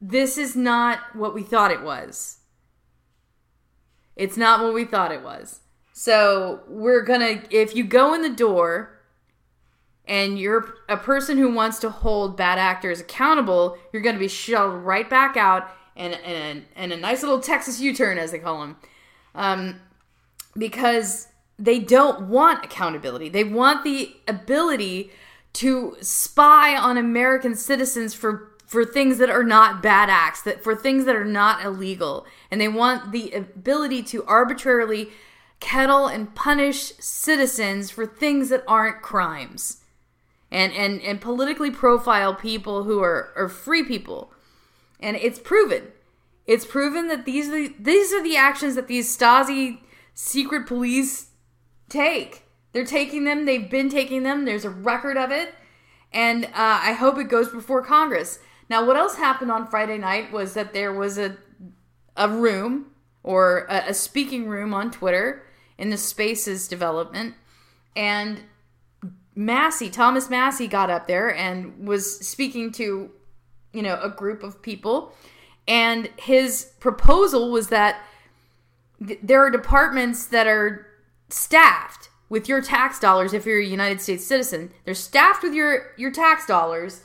this 0.00 0.38
is 0.38 0.56
not 0.56 1.14
what 1.14 1.34
we 1.34 1.42
thought 1.42 1.70
it 1.70 1.82
was. 1.82 2.38
It's 4.16 4.36
not 4.36 4.62
what 4.62 4.74
we 4.74 4.84
thought 4.84 5.12
it 5.12 5.22
was. 5.22 5.60
So, 5.92 6.60
we're 6.68 7.02
gonna, 7.02 7.42
if 7.50 7.74
you 7.74 7.84
go 7.84 8.14
in 8.14 8.22
the 8.22 8.30
door 8.30 8.98
and 10.06 10.38
you're 10.38 10.74
a 10.88 10.96
person 10.96 11.38
who 11.38 11.52
wants 11.52 11.80
to 11.80 11.90
hold 11.90 12.36
bad 12.36 12.58
actors 12.58 13.00
accountable, 13.00 13.76
you're 13.92 14.02
gonna 14.02 14.18
be 14.18 14.28
shoved 14.28 14.84
right 14.84 15.08
back 15.10 15.36
out 15.36 15.68
and, 15.96 16.14
and, 16.24 16.64
and 16.76 16.92
a 16.92 16.96
nice 16.96 17.22
little 17.22 17.40
Texas 17.40 17.80
U 17.80 17.94
turn, 17.94 18.16
as 18.16 18.30
they 18.30 18.38
call 18.38 18.60
them. 18.60 18.76
Um, 19.34 19.80
because 20.56 21.27
they 21.58 21.78
don't 21.78 22.28
want 22.28 22.64
accountability. 22.64 23.28
They 23.28 23.44
want 23.44 23.82
the 23.82 24.14
ability 24.28 25.10
to 25.54 25.96
spy 26.00 26.76
on 26.76 26.96
American 26.96 27.54
citizens 27.54 28.14
for 28.14 28.52
for 28.66 28.84
things 28.84 29.16
that 29.16 29.30
are 29.30 29.44
not 29.44 29.82
bad 29.82 30.10
acts, 30.10 30.42
that 30.42 30.62
for 30.62 30.76
things 30.76 31.06
that 31.06 31.16
are 31.16 31.24
not 31.24 31.64
illegal. 31.64 32.26
And 32.50 32.60
they 32.60 32.68
want 32.68 33.12
the 33.12 33.32
ability 33.32 34.02
to 34.04 34.22
arbitrarily 34.26 35.08
kettle 35.58 36.06
and 36.06 36.34
punish 36.34 36.92
citizens 36.98 37.90
for 37.90 38.04
things 38.04 38.50
that 38.50 38.62
aren't 38.68 39.00
crimes. 39.00 39.78
And 40.50 40.72
and 40.74 41.00
and 41.00 41.20
politically 41.20 41.70
profile 41.70 42.34
people 42.34 42.84
who 42.84 43.02
are, 43.02 43.32
are 43.36 43.48
free 43.48 43.82
people. 43.82 44.32
And 45.00 45.16
it's 45.16 45.38
proven. 45.38 45.88
It's 46.46 46.66
proven 46.66 47.08
that 47.08 47.24
these 47.24 47.48
are 47.48 47.52
the, 47.52 47.74
these 47.78 48.12
are 48.12 48.22
the 48.22 48.36
actions 48.36 48.74
that 48.74 48.86
these 48.86 49.14
Stasi 49.14 49.78
secret 50.14 50.66
police 50.66 51.27
take. 51.88 52.44
They're 52.72 52.84
taking 52.84 53.24
them. 53.24 53.44
They've 53.44 53.68
been 53.68 53.88
taking 53.88 54.22
them. 54.22 54.44
There's 54.44 54.64
a 54.64 54.70
record 54.70 55.16
of 55.16 55.30
it, 55.30 55.54
and 56.12 56.44
uh, 56.46 56.50
I 56.54 56.92
hope 56.92 57.18
it 57.18 57.28
goes 57.28 57.48
before 57.48 57.82
Congress. 57.82 58.38
Now, 58.68 58.84
what 58.84 58.96
else 58.96 59.16
happened 59.16 59.50
on 59.50 59.66
Friday 59.66 59.98
night 59.98 60.30
was 60.30 60.54
that 60.54 60.72
there 60.72 60.92
was 60.92 61.18
a 61.18 61.36
a 62.16 62.28
room 62.28 62.86
or 63.22 63.66
a, 63.70 63.90
a 63.90 63.94
speaking 63.94 64.48
room 64.48 64.74
on 64.74 64.90
Twitter 64.90 65.46
in 65.78 65.90
the 65.90 65.96
Spaces 65.96 66.68
development, 66.68 67.34
and 67.96 68.42
Massie, 69.34 69.88
Thomas 69.88 70.28
Massie, 70.28 70.66
got 70.66 70.90
up 70.90 71.06
there 71.06 71.32
and 71.32 71.86
was 71.86 72.26
speaking 72.26 72.72
to, 72.72 73.10
you 73.72 73.82
know, 73.82 73.98
a 74.02 74.10
group 74.10 74.42
of 74.42 74.60
people. 74.60 75.14
And 75.68 76.10
his 76.16 76.72
proposal 76.80 77.52
was 77.52 77.68
that 77.68 78.02
th- 79.06 79.20
there 79.22 79.40
are 79.40 79.50
departments 79.50 80.26
that 80.26 80.48
are 80.48 80.87
staffed 81.28 82.08
with 82.28 82.48
your 82.48 82.60
tax 82.60 82.98
dollars 82.98 83.32
if 83.32 83.46
you're 83.46 83.60
a 83.60 83.64
United 83.64 84.00
States 84.00 84.26
citizen. 84.26 84.72
They're 84.84 84.94
staffed 84.94 85.42
with 85.42 85.54
your, 85.54 85.92
your 85.96 86.10
tax 86.10 86.46
dollars 86.46 87.02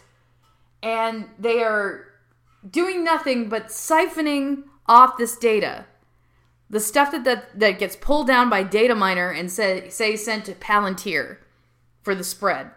and 0.82 1.30
they 1.39 1.63
are 1.63 2.08
doing 2.70 3.03
nothing 3.03 3.50
but 3.50 3.68
siphoning 3.68 4.63
off 4.86 5.18
this 5.18 5.38
data. 5.38 5.86
The 6.70 6.80
stuff 6.80 7.12
that, 7.12 7.24
that, 7.24 7.60
that 7.60 7.80
gets 7.80 7.96
pulled 7.96 8.27
down 8.27 8.50
by 8.50 8.63
Dataminr 8.63 9.38
and 9.38 9.51
say, 9.51 9.89
say 9.89 10.15
sent 10.15 10.46
to 10.46 10.53
Palantir 10.53 11.38
for 12.01 12.15
the 12.15 12.24
spread. 12.24 12.72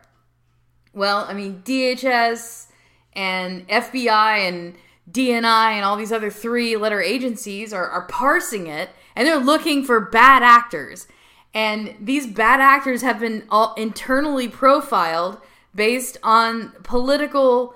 Well, 0.92 1.26
I 1.28 1.34
mean, 1.34 1.62
DHS 1.64 2.66
and 3.12 3.66
FBI 3.68 4.48
and 4.48 4.76
DNI 5.10 5.72
and 5.72 5.84
all 5.84 5.96
these 5.96 6.12
other 6.12 6.30
three 6.30 6.76
letter 6.76 7.00
agencies 7.00 7.72
are, 7.72 7.88
are 7.88 8.06
parsing 8.06 8.66
it 8.66 8.90
and 9.14 9.26
they're 9.26 9.38
looking 9.38 9.82
for 9.82 10.00
bad 10.00 10.42
actors. 10.42 11.06
And 11.56 11.96
these 11.98 12.26
bad 12.26 12.60
actors 12.60 13.00
have 13.00 13.18
been 13.18 13.46
all 13.48 13.72
internally 13.78 14.46
profiled 14.46 15.40
based 15.74 16.18
on 16.22 16.72
political 16.82 17.74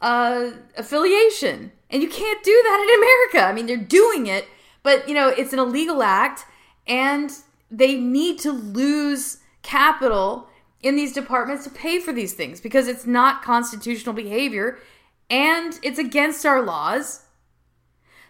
uh, 0.00 0.50
affiliation. 0.76 1.70
And 1.90 2.02
you 2.02 2.08
can't 2.08 2.42
do 2.42 2.60
that 2.64 2.80
in 2.80 3.38
America. 3.38 3.48
I 3.48 3.52
mean, 3.54 3.66
they're 3.66 3.86
doing 3.86 4.26
it, 4.26 4.48
but 4.82 5.08
you 5.08 5.14
know, 5.14 5.28
it's 5.28 5.52
an 5.52 5.60
illegal 5.60 6.02
act 6.02 6.44
and 6.88 7.30
they 7.70 7.94
need 7.94 8.40
to 8.40 8.50
lose 8.50 9.38
capital 9.62 10.48
in 10.82 10.96
these 10.96 11.12
departments 11.12 11.62
to 11.62 11.70
pay 11.70 12.00
for 12.00 12.12
these 12.12 12.34
things 12.34 12.60
because 12.60 12.88
it's 12.88 13.06
not 13.06 13.44
constitutional 13.44 14.12
behavior 14.12 14.80
and 15.30 15.78
it's 15.84 16.00
against 16.00 16.44
our 16.44 16.62
laws. 16.62 17.26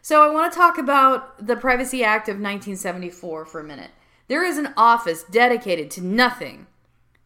So, 0.02 0.22
I 0.22 0.30
want 0.30 0.52
to 0.52 0.58
talk 0.58 0.76
about 0.76 1.46
the 1.46 1.56
Privacy 1.56 2.04
Act 2.04 2.28
of 2.28 2.34
1974 2.34 3.46
for 3.46 3.60
a 3.60 3.64
minute. 3.64 3.92
There 4.30 4.44
is 4.44 4.58
an 4.58 4.72
office 4.76 5.24
dedicated 5.24 5.90
to 5.90 6.00
nothing, 6.00 6.68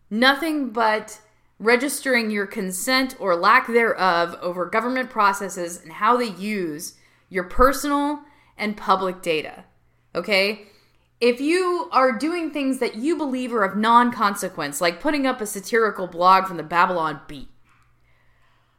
nothing 0.09 0.71
but 0.71 1.21
registering 1.59 2.31
your 2.31 2.47
consent 2.47 3.15
or 3.21 3.37
lack 3.37 3.67
thereof 3.67 4.39
over 4.41 4.65
government 4.65 5.11
processes 5.11 5.83
and 5.83 5.93
how 5.93 6.17
they 6.17 6.31
use 6.31 6.95
your 7.29 7.45
personal 7.45 8.21
and 8.57 8.75
public 8.75 9.21
data. 9.21 9.65
Okay? 10.15 10.69
If 11.21 11.43
you 11.43 11.91
are 11.93 12.17
doing 12.17 12.51
things 12.51 12.79
that 12.79 12.95
you 12.95 13.19
believe 13.19 13.53
are 13.53 13.65
of 13.65 13.77
non 13.77 14.11
consequence, 14.11 14.81
like 14.81 14.99
putting 14.99 15.27
up 15.27 15.43
a 15.43 15.47
satirical 15.47 16.07
blog 16.07 16.47
from 16.47 16.57
the 16.57 16.63
Babylon 16.63 17.21
Bee, 17.29 17.51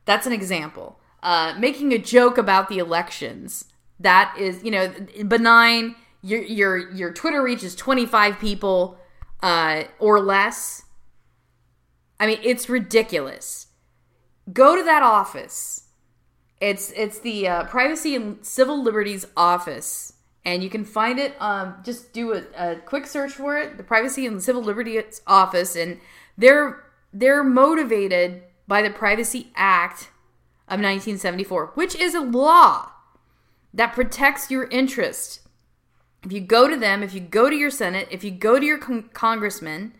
that's 0.05 0.25
an 0.25 0.33
example. 0.33 0.99
Uh, 1.21 1.53
making 1.59 1.93
a 1.93 1.99
joke 1.99 2.39
about 2.39 2.69
the 2.69 2.79
elections, 2.79 3.65
that 3.99 4.35
is, 4.35 4.63
you 4.63 4.71
know, 4.71 4.91
benign. 5.27 5.95
Your 6.25 6.41
your 6.41 6.91
your 6.91 7.13
Twitter 7.13 7.43
reaches 7.43 7.75
twenty 7.75 8.07
five 8.07 8.39
people 8.39 8.97
uh, 9.43 9.83
or 9.99 10.19
less. 10.19 10.83
I 12.19 12.25
mean, 12.25 12.39
it's 12.41 12.67
ridiculous. 12.67 13.67
Go 14.51 14.75
to 14.75 14.83
that 14.83 15.03
office. 15.03 15.89
It's 16.59 16.91
it's 16.95 17.19
the 17.19 17.47
uh, 17.47 17.63
Privacy 17.65 18.15
and 18.15 18.43
Civil 18.43 18.81
Liberties 18.81 19.27
Office, 19.37 20.13
and 20.43 20.63
you 20.63 20.69
can 20.69 20.83
find 20.83 21.19
it. 21.19 21.39
Um, 21.39 21.75
just 21.83 22.11
do 22.11 22.33
a, 22.33 22.43
a 22.57 22.75
quick 22.77 23.05
search 23.05 23.33
for 23.33 23.57
it. 23.59 23.77
The 23.77 23.83
Privacy 23.83 24.25
and 24.25 24.41
Civil 24.41 24.63
Liberties 24.63 25.21
Office, 25.27 25.75
and 25.75 25.99
they're 26.35 26.83
they're 27.13 27.43
motivated 27.43 28.41
by 28.67 28.81
the 28.81 28.89
Privacy 28.89 29.51
Act 29.55 30.09
of 30.67 30.79
1974, 30.79 31.73
which 31.75 31.93
is 31.93 32.15
a 32.15 32.19
law 32.19 32.89
that 33.75 33.93
protects 33.93 34.49
your 34.49 34.63
interest. 34.69 35.41
If 36.25 36.31
you 36.31 36.41
go 36.41 36.67
to 36.67 36.75
them, 36.75 37.03
if 37.03 37.13
you 37.13 37.19
go 37.19 37.49
to 37.49 37.55
your 37.55 37.69
Senate, 37.69 38.07
if 38.09 38.23
you 38.23 38.31
go 38.31 38.59
to 38.59 38.65
your 38.65 38.79
con- 38.79 39.09
congressman, 39.13 39.93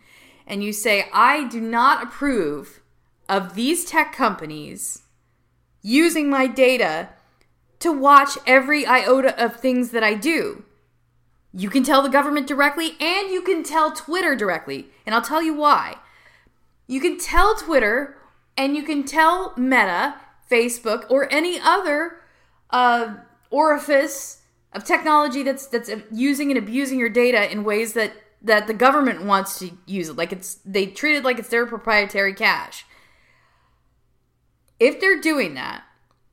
and 0.48 0.64
you 0.64 0.74
say, 0.74 1.08
I 1.14 1.48
do 1.48 1.60
not 1.62 2.04
approve 2.04 2.82
of 3.28 3.56
these 3.56 3.86
tech 3.86 4.14
companies 4.14 5.04
using 5.82 6.30
my 6.30 6.48
data 6.48 7.10
to 7.80 7.92
watch 7.92 8.38
every 8.46 8.86
iota 8.86 9.44
of 9.44 9.58
things 9.58 9.92
that 9.92 10.04
I 10.04 10.14
do. 10.14 10.64
You 11.54 11.70
can 11.70 11.84
tell 11.84 12.02
the 12.02 12.10
government 12.10 12.48
directly 12.48 12.96
and 13.00 13.30
you 13.30 13.42
can 13.42 13.64
tell 13.64 13.92
Twitter 13.92 14.36
directly. 14.36 14.88
And 15.06 15.16
I'll 15.16 15.22
tell 15.22 15.42
you 15.42 15.54
why. 15.54 15.96
You 16.88 17.00
can 17.00 17.18
tell 17.18 17.56
Twitter 17.56 18.18
and 18.58 18.76
you 18.76 18.84
can 18.84 19.04
tell 19.04 19.54
Meta, 19.58 20.16
Facebook, 20.50 21.10
or 21.10 21.32
any 21.32 21.60
other 21.60 22.18
uh, 22.70 23.16
orifice 23.50 24.42
of 24.76 24.84
technology 24.84 25.42
that's 25.42 25.66
that's 25.68 25.90
using 26.12 26.52
and 26.52 26.58
abusing 26.58 27.00
your 27.00 27.10
data 27.10 27.52
in 27.52 27.64
ways 27.64 27.94
that 27.94 28.14
that 28.42 28.68
the 28.68 28.74
government 28.74 29.24
wants 29.24 29.58
to 29.60 29.72
use 29.88 30.10
it. 30.10 30.18
Like 30.18 30.32
it's 30.32 30.60
they 30.66 30.86
treat 30.86 31.16
it 31.16 31.24
like 31.24 31.40
it's 31.40 31.50
their 31.50 31.66
proprietary 31.66 32.34
cash. 32.34 32.86
If 34.80 35.00
they're 35.00 35.20
doing 35.20 35.56
that 35.56 35.84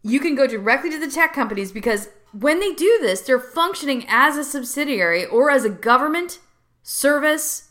you 0.03 0.19
can 0.21 0.35
go 0.35 0.47
directly 0.47 0.91
to 0.91 0.99
the 0.99 1.09
tech 1.09 1.33
companies 1.33 1.73
because 1.73 2.09
when 2.33 2.61
they 2.61 2.73
do 2.73 2.99
this 3.01 3.21
they're 3.23 3.39
functioning 3.39 4.05
as 4.09 4.37
a 4.37 4.45
subsidiary 4.45 5.25
or 5.25 5.51
as 5.51 5.65
a 5.65 5.71
government 5.71 6.41
service 6.83 7.71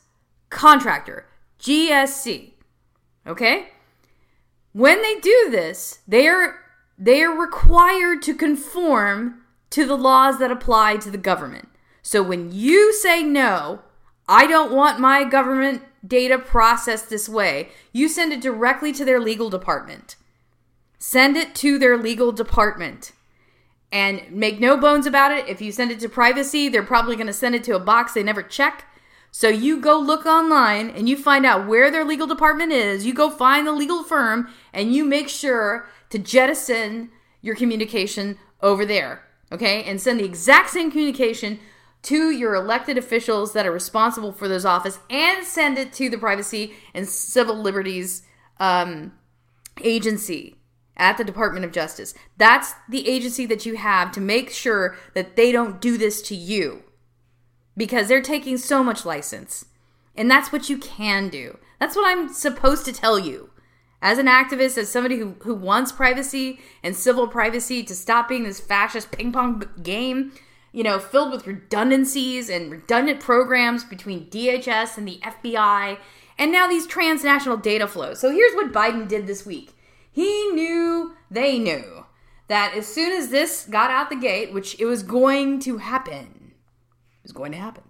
contractor 0.50 1.28
gsc 1.60 2.52
okay? 3.28 3.70
When 4.74 5.02
they 5.02 5.20
do 5.20 5.50
this 5.52 6.00
they 6.08 6.28
are 6.28 6.60
they 6.98 7.22
are 7.22 7.38
required 7.38 8.22
to 8.24 8.34
conform 8.34 9.41
to 9.72 9.86
the 9.86 9.98
laws 9.98 10.38
that 10.38 10.52
apply 10.52 10.98
to 10.98 11.10
the 11.10 11.18
government 11.18 11.68
so 12.04 12.22
when 12.22 12.52
you 12.52 12.94
say 12.94 13.24
no 13.24 13.82
I 14.28 14.48
don't 14.48 14.72
want 14.72 15.00
my 15.00 15.26
government 15.26 15.84
data 16.08 16.40
processed 16.40 17.10
this 17.10 17.28
way. 17.28 17.70
You 17.92 18.08
send 18.08 18.34
it 18.34 18.42
directly 18.42 18.92
to 18.94 19.06
their 19.06 19.20
legal 19.20 19.50
department. 19.50 20.16
Send 20.98 21.38
it 21.38 21.54
to 21.56 21.78
their 21.78 21.98
legal 21.98 22.32
department. 22.32 23.12
And 23.92 24.32
make 24.32 24.60
no 24.60 24.78
bones 24.78 25.06
about 25.06 25.32
it, 25.32 25.50
if 25.50 25.62
you 25.62 25.72
send 25.72 25.92
it 25.92 26.00
to 26.00 26.08
privacy, 26.08 26.70
they're 26.70 26.82
probably 26.82 27.16
going 27.16 27.28
to 27.28 27.34
send 27.34 27.56
it 27.56 27.64
to 27.66 27.76
a 27.76 27.80
box 27.80 28.14
they 28.14 28.24
never 28.24 28.42
check. 28.42 28.86
So 29.32 29.50
you 29.50 29.82
go 29.82 30.00
look 30.00 30.26
online 30.26 30.90
and 30.90 31.10
you 31.10 31.18
find 31.18 31.46
out 31.46 31.68
where 31.68 31.92
their 31.92 32.06
legal 32.06 32.28
department 32.28 32.72
is. 32.72 33.06
You 33.06 33.14
go 33.14 33.30
find 33.30 33.68
the 33.68 33.74
legal 33.74 34.04
firm 34.04 34.50
and 34.74 34.94
you 34.94 35.04
make 35.04 35.28
sure 35.28 35.88
to 36.10 36.20
jettison 36.20 37.12
your 37.42 37.56
communication 37.56 38.38
over 38.62 38.86
there. 38.86 39.24
Okay? 39.52 39.84
And 39.84 40.00
send 40.00 40.20
the 40.20 40.26
exact 40.26 40.70
same 40.70 40.92
communication 40.92 41.60
to 42.04 42.32
your 42.32 42.56
elected 42.56 42.98
officials 42.98 43.54
that 43.54 43.66
are 43.66 43.72
responsible 43.72 44.32
for 44.32 44.48
those 44.48 44.66
office 44.66 45.00
and 45.10 45.46
send 45.46 45.78
it 45.78 45.94
to 45.94 46.10
the 46.10 46.18
privacy 46.18 46.74
and 46.94 47.08
civil 47.08 47.56
liberties 47.56 48.24
um, 48.60 49.14
agency 49.84 50.56
at 50.98 51.18
the 51.18 51.24
department 51.24 51.66
of 51.66 51.72
justice. 51.72 52.14
That's 52.38 52.74
the 52.90 53.08
agency 53.08 53.46
that 53.48 53.66
you 53.66 53.78
have 53.78 54.12
to 54.14 54.22
make 54.22 54.50
sure 54.50 54.98
that 55.14 55.36
they 55.36 55.52
don't 55.52 55.80
do 55.80 55.98
this 55.98 56.22
to 56.24 56.36
you 56.36 56.84
because 57.78 58.08
they're 58.08 58.22
taking 58.22 58.58
so 58.58 58.84
much 58.84 59.06
license. 59.06 59.66
And 60.16 60.30
that's 60.30 60.52
what 60.52 60.70
you 60.70 60.78
can 60.78 61.30
do. 61.30 61.58
That's 61.80 61.96
what 61.96 62.08
i'm 62.08 62.32
supposed 62.32 62.86
to 62.86 62.94
tell 62.94 63.18
you 63.18 63.51
as 64.02 64.18
an 64.18 64.26
activist 64.26 64.78
as 64.78 64.90
somebody 64.90 65.18
who, 65.18 65.36
who 65.42 65.54
wants 65.54 65.92
privacy 65.92 66.60
and 66.84 66.96
civil 66.96 67.28
privacy 67.28 67.84
to 67.84 67.96
stop 67.96 68.28
being 68.28 68.44
this 68.44 68.60
fascist 68.60 69.12
ping 69.12 69.32
pong 69.32 69.64
game 69.84 70.32
you 70.72 70.84
know, 70.84 71.00
filled 71.00 71.32
with 71.32 71.48
redundancies 71.48 72.50
and 72.50 72.72
redundant 72.72 73.20
programs 73.20 73.84
between 73.84 74.30
DHS 74.30 74.98
and 74.98 75.08
the 75.08 75.20
FBI, 75.22 75.98
and 76.38 76.52
now 76.52 76.68
these 76.68 76.88
transnational 76.88 77.58
data 77.58 77.88
flows. 77.88 78.20
So 78.20 78.32
here's 78.32 78.56
what 78.56 78.72
Biden 78.72 79.08
did 79.08 79.28
this 79.28 79.46
week. 79.46 79.74
He 80.12 80.50
knew 80.52 81.14
they 81.30 81.60
knew 81.60 82.06
that 82.48 82.74
as 82.76 82.88
soon 82.88 83.12
as 83.12 83.30
this 83.30 83.66
got 83.70 83.92
out 83.92 84.10
the 84.10 84.16
gate, 84.16 84.54
which 84.54 84.80
it 84.80 84.86
was 84.86 85.04
going 85.04 85.60
to 85.62 85.78
happen, 85.78 86.54
it 86.54 87.24
was 87.24 87.32
going 87.32 87.52
to 87.52 87.58
happen. 87.58 87.84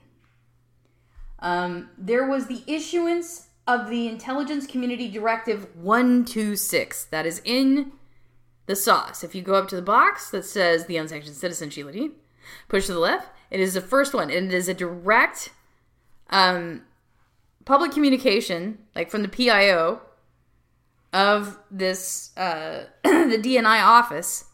Um, 1.39 1.89
there 1.97 2.27
was 2.27 2.47
the 2.47 2.63
issuance 2.67 3.47
of 3.71 3.89
the 3.89 4.07
Intelligence 4.07 4.67
Community 4.67 5.07
Directive 5.07 5.67
126 5.75 7.05
that 7.05 7.25
is 7.25 7.41
in 7.45 7.93
the 8.65 8.75
sauce. 8.75 9.23
If 9.23 9.33
you 9.33 9.41
go 9.41 9.55
up 9.55 9.69
to 9.69 9.75
the 9.75 9.81
box 9.81 10.29
that 10.31 10.45
says 10.45 10.85
the 10.85 10.97
unsanctioned 10.97 11.37
citizen 11.37 11.69
push 12.67 12.85
to 12.87 12.93
the 12.93 12.99
left. 12.99 13.29
It 13.49 13.59
is 13.59 13.73
the 13.73 13.81
first 13.81 14.13
one, 14.13 14.29
and 14.29 14.51
it 14.51 14.53
is 14.53 14.67
a 14.67 14.73
direct 14.73 15.49
um, 16.29 16.83
public 17.65 17.91
communication, 17.91 18.79
like 18.95 19.09
from 19.09 19.21
the 19.21 19.27
PIO 19.27 20.01
of 21.13 21.57
this 21.69 22.35
uh, 22.37 22.85
the 23.03 23.39
DNI 23.41 23.83
office. 23.83 24.45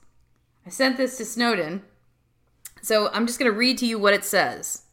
I 0.65 0.69
sent 0.69 0.97
this 0.97 1.17
to 1.17 1.25
Snowden, 1.25 1.83
so 2.81 3.09
I'm 3.13 3.25
just 3.25 3.39
going 3.39 3.51
to 3.51 3.57
read 3.57 3.77
to 3.79 3.85
you 3.85 3.97
what 3.99 4.13
it 4.13 4.25
says, 4.25 4.83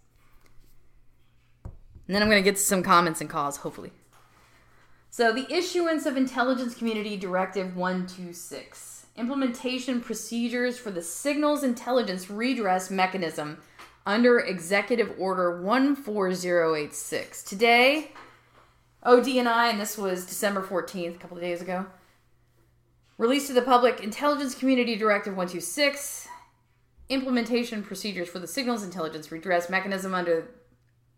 and 1.65 2.15
then 2.15 2.23
I'm 2.23 2.29
going 2.29 2.43
to 2.43 2.49
get 2.49 2.57
to 2.57 2.63
some 2.63 2.83
comments 2.83 3.21
and 3.21 3.31
calls, 3.31 3.59
hopefully. 3.59 3.93
So, 5.17 5.31
the 5.33 5.47
issuance 5.49 6.07
of 6.07 6.17
Intelligence 6.17 6.75
Community 6.75 7.17
Directive 7.17 7.77
126, 7.77 9.07
implementation 9.17 10.01
procedures 10.01 10.77
for 10.77 10.91
the 10.91 11.03
Signals 11.03 11.63
Intelligence 11.63 12.29
Redress 12.29 12.91
Mechanism 12.91 13.63
under 14.05 14.41
Executive 14.41 15.15
Order 15.17 15.63
14086. 15.63 17.45
Today, 17.45 18.11
ODNI, 19.07 19.71
and 19.71 19.81
this 19.81 19.97
was 19.97 20.27
December 20.27 20.65
14th, 20.65 21.15
a 21.15 21.19
couple 21.19 21.37
of 21.37 21.45
days 21.45 21.63
ago, 21.63 21.87
released 23.17 23.47
to 23.47 23.53
the 23.53 23.63
public 23.63 24.01
Intelligence 24.01 24.57
Community 24.57 24.97
Directive 24.97 25.37
126, 25.37 26.27
implementation 27.09 27.85
procedures 27.85 28.29
for 28.29 28.41
the 28.41 28.49
Signals 28.49 28.83
Intelligence 28.83 29.31
Redress 29.31 29.71
Mechanism 29.71 30.13
under 30.13 30.49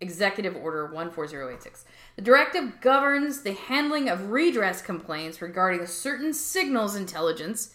Executive 0.00 0.56
Order 0.56 0.88
14086. 0.88 1.84
The 2.16 2.22
directive 2.22 2.80
governs 2.80 3.42
the 3.42 3.54
handling 3.54 4.08
of 4.08 4.30
redress 4.30 4.82
complaints 4.82 5.40
regarding 5.40 5.86
certain 5.86 6.34
signals 6.34 6.94
intelligence, 6.94 7.74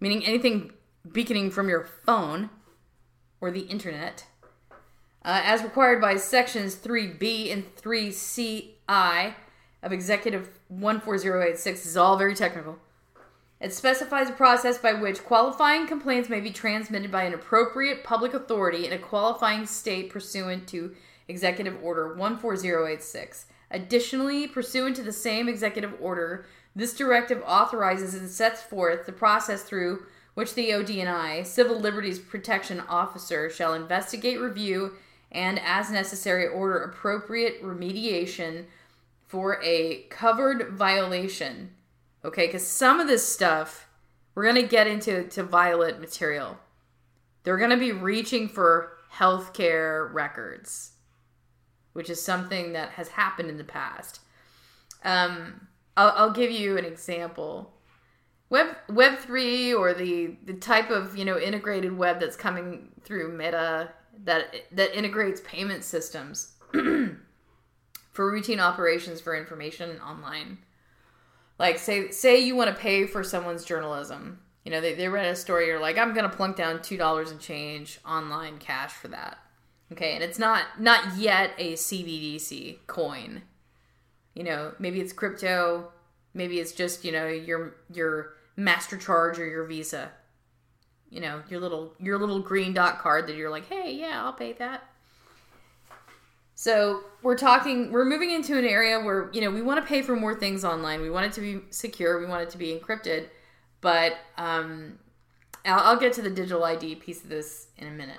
meaning 0.00 0.24
anything 0.24 0.72
beaconing 1.10 1.50
from 1.50 1.68
your 1.68 1.88
phone 2.04 2.50
or 3.40 3.50
the 3.50 3.60
internet, 3.60 4.26
uh, 5.24 5.40
as 5.44 5.62
required 5.62 6.00
by 6.00 6.16
sections 6.16 6.74
3B 6.76 7.52
and 7.52 7.74
3CI 7.76 9.34
of 9.82 9.92
Executive 9.92 10.60
14086. 10.68 11.80
This 11.80 11.86
is 11.86 11.96
all 11.96 12.16
very 12.16 12.34
technical. 12.34 12.78
It 13.60 13.72
specifies 13.72 14.28
a 14.28 14.32
process 14.32 14.78
by 14.78 14.92
which 14.92 15.22
qualifying 15.22 15.86
complaints 15.86 16.28
may 16.28 16.40
be 16.40 16.50
transmitted 16.50 17.12
by 17.12 17.22
an 17.22 17.32
appropriate 17.32 18.02
public 18.02 18.34
authority 18.34 18.86
in 18.86 18.92
a 18.92 18.98
qualifying 18.98 19.66
state 19.66 20.10
pursuant 20.10 20.66
to 20.68 20.94
Executive 21.32 21.82
Order 21.82 22.14
14086. 22.14 23.46
Additionally, 23.70 24.46
pursuant 24.46 24.94
to 24.96 25.02
the 25.02 25.12
same 25.12 25.48
executive 25.48 25.94
order, 25.98 26.44
this 26.76 26.94
directive 26.94 27.42
authorizes 27.46 28.14
and 28.14 28.28
sets 28.28 28.62
forth 28.62 29.06
the 29.06 29.12
process 29.12 29.62
through 29.62 30.04
which 30.34 30.54
the 30.54 30.70
ODNI, 30.70 31.44
Civil 31.46 31.80
Liberties 31.80 32.18
Protection 32.18 32.80
Officer, 32.80 33.48
shall 33.48 33.72
investigate, 33.72 34.40
review, 34.40 34.92
and, 35.30 35.58
as 35.60 35.90
necessary, 35.90 36.46
order 36.46 36.78
appropriate 36.78 37.62
remediation 37.62 38.66
for 39.26 39.58
a 39.62 40.02
covered 40.10 40.68
violation. 40.68 41.70
Okay, 42.24 42.46
because 42.46 42.66
some 42.66 43.00
of 43.00 43.08
this 43.08 43.26
stuff 43.26 43.88
we're 44.34 44.44
going 44.44 44.62
to 44.62 44.62
get 44.62 44.86
into 44.86 45.24
to 45.24 45.42
violet 45.42 46.00
material. 46.00 46.58
They're 47.42 47.58
going 47.58 47.70
to 47.70 47.76
be 47.76 47.92
reaching 47.92 48.48
for 48.48 48.96
healthcare 49.14 50.12
records 50.12 50.91
which 51.92 52.10
is 52.10 52.22
something 52.22 52.72
that 52.72 52.90
has 52.90 53.08
happened 53.08 53.48
in 53.48 53.58
the 53.58 53.64
past. 53.64 54.20
Um, 55.04 55.68
I'll, 55.96 56.12
I'll 56.16 56.32
give 56.32 56.50
you 56.50 56.78
an 56.78 56.84
example. 56.84 57.72
Web 58.50 58.76
Web 58.88 59.18
three 59.18 59.72
or 59.72 59.94
the 59.94 60.36
the 60.44 60.54
type 60.54 60.90
of 60.90 61.16
you 61.16 61.24
know 61.24 61.38
integrated 61.38 61.96
web 61.96 62.20
that's 62.20 62.36
coming 62.36 62.90
through 63.02 63.36
Meta 63.36 63.90
that 64.24 64.54
that 64.72 64.96
integrates 64.96 65.40
payment 65.40 65.84
systems 65.84 66.54
for 68.12 68.30
routine 68.30 68.60
operations 68.60 69.20
for 69.20 69.34
information 69.34 69.98
online. 70.00 70.58
Like 71.58 71.78
say 71.78 72.10
say 72.10 72.40
you 72.40 72.54
want 72.54 72.68
to 72.68 72.80
pay 72.80 73.06
for 73.06 73.24
someone's 73.24 73.64
journalism. 73.64 74.40
You 74.64 74.70
know, 74.70 74.80
they, 74.80 74.94
they 74.94 75.08
read 75.08 75.26
a 75.26 75.34
story, 75.34 75.66
you're 75.66 75.80
like, 75.80 75.98
I'm 75.98 76.14
gonna 76.14 76.28
plunk 76.28 76.56
down 76.56 76.82
two 76.82 76.96
dollars 76.96 77.30
and 77.30 77.40
change 77.40 78.00
online 78.06 78.58
cash 78.58 78.92
for 78.92 79.08
that. 79.08 79.38
Okay, 79.92 80.14
and 80.14 80.24
it's 80.24 80.38
not 80.38 80.80
not 80.80 81.16
yet 81.16 81.52
a 81.58 81.74
CBDC 81.74 82.78
coin. 82.86 83.42
You 84.34 84.44
know, 84.44 84.72
maybe 84.78 85.00
it's 85.00 85.12
crypto, 85.12 85.92
maybe 86.32 86.58
it's 86.58 86.72
just, 86.72 87.04
you 87.04 87.12
know, 87.12 87.28
your 87.28 87.74
your 87.92 88.34
master 88.56 88.96
charge 88.96 89.38
or 89.38 89.46
your 89.46 89.64
visa. 89.64 90.10
You 91.10 91.20
know, 91.20 91.42
your 91.50 91.60
little 91.60 91.94
your 91.98 92.18
little 92.18 92.40
green 92.40 92.72
dot 92.72 93.00
card 93.00 93.26
that 93.26 93.36
you're 93.36 93.50
like, 93.50 93.68
"Hey, 93.68 93.92
yeah, 93.94 94.24
I'll 94.24 94.32
pay 94.32 94.54
that." 94.54 94.84
So, 96.54 97.02
we're 97.22 97.36
talking 97.36 97.92
we're 97.92 98.04
moving 98.06 98.30
into 98.30 98.56
an 98.58 98.64
area 98.64 98.98
where, 98.98 99.30
you 99.32 99.40
know, 99.42 99.50
we 99.50 99.60
want 99.62 99.80
to 99.82 99.86
pay 99.86 100.00
for 100.00 100.16
more 100.16 100.34
things 100.34 100.64
online. 100.64 101.02
We 101.02 101.10
want 101.10 101.26
it 101.26 101.32
to 101.34 101.40
be 101.40 101.60
secure, 101.70 102.18
we 102.18 102.26
want 102.26 102.42
it 102.42 102.50
to 102.50 102.58
be 102.58 102.78
encrypted, 102.78 103.28
but 103.82 104.16
um 104.38 104.98
I'll, 105.66 105.80
I'll 105.80 105.96
get 106.00 106.14
to 106.14 106.22
the 106.22 106.30
digital 106.30 106.64
ID 106.64 106.96
piece 106.96 107.22
of 107.22 107.28
this 107.28 107.68
in 107.76 107.88
a 107.88 107.90
minute. 107.90 108.18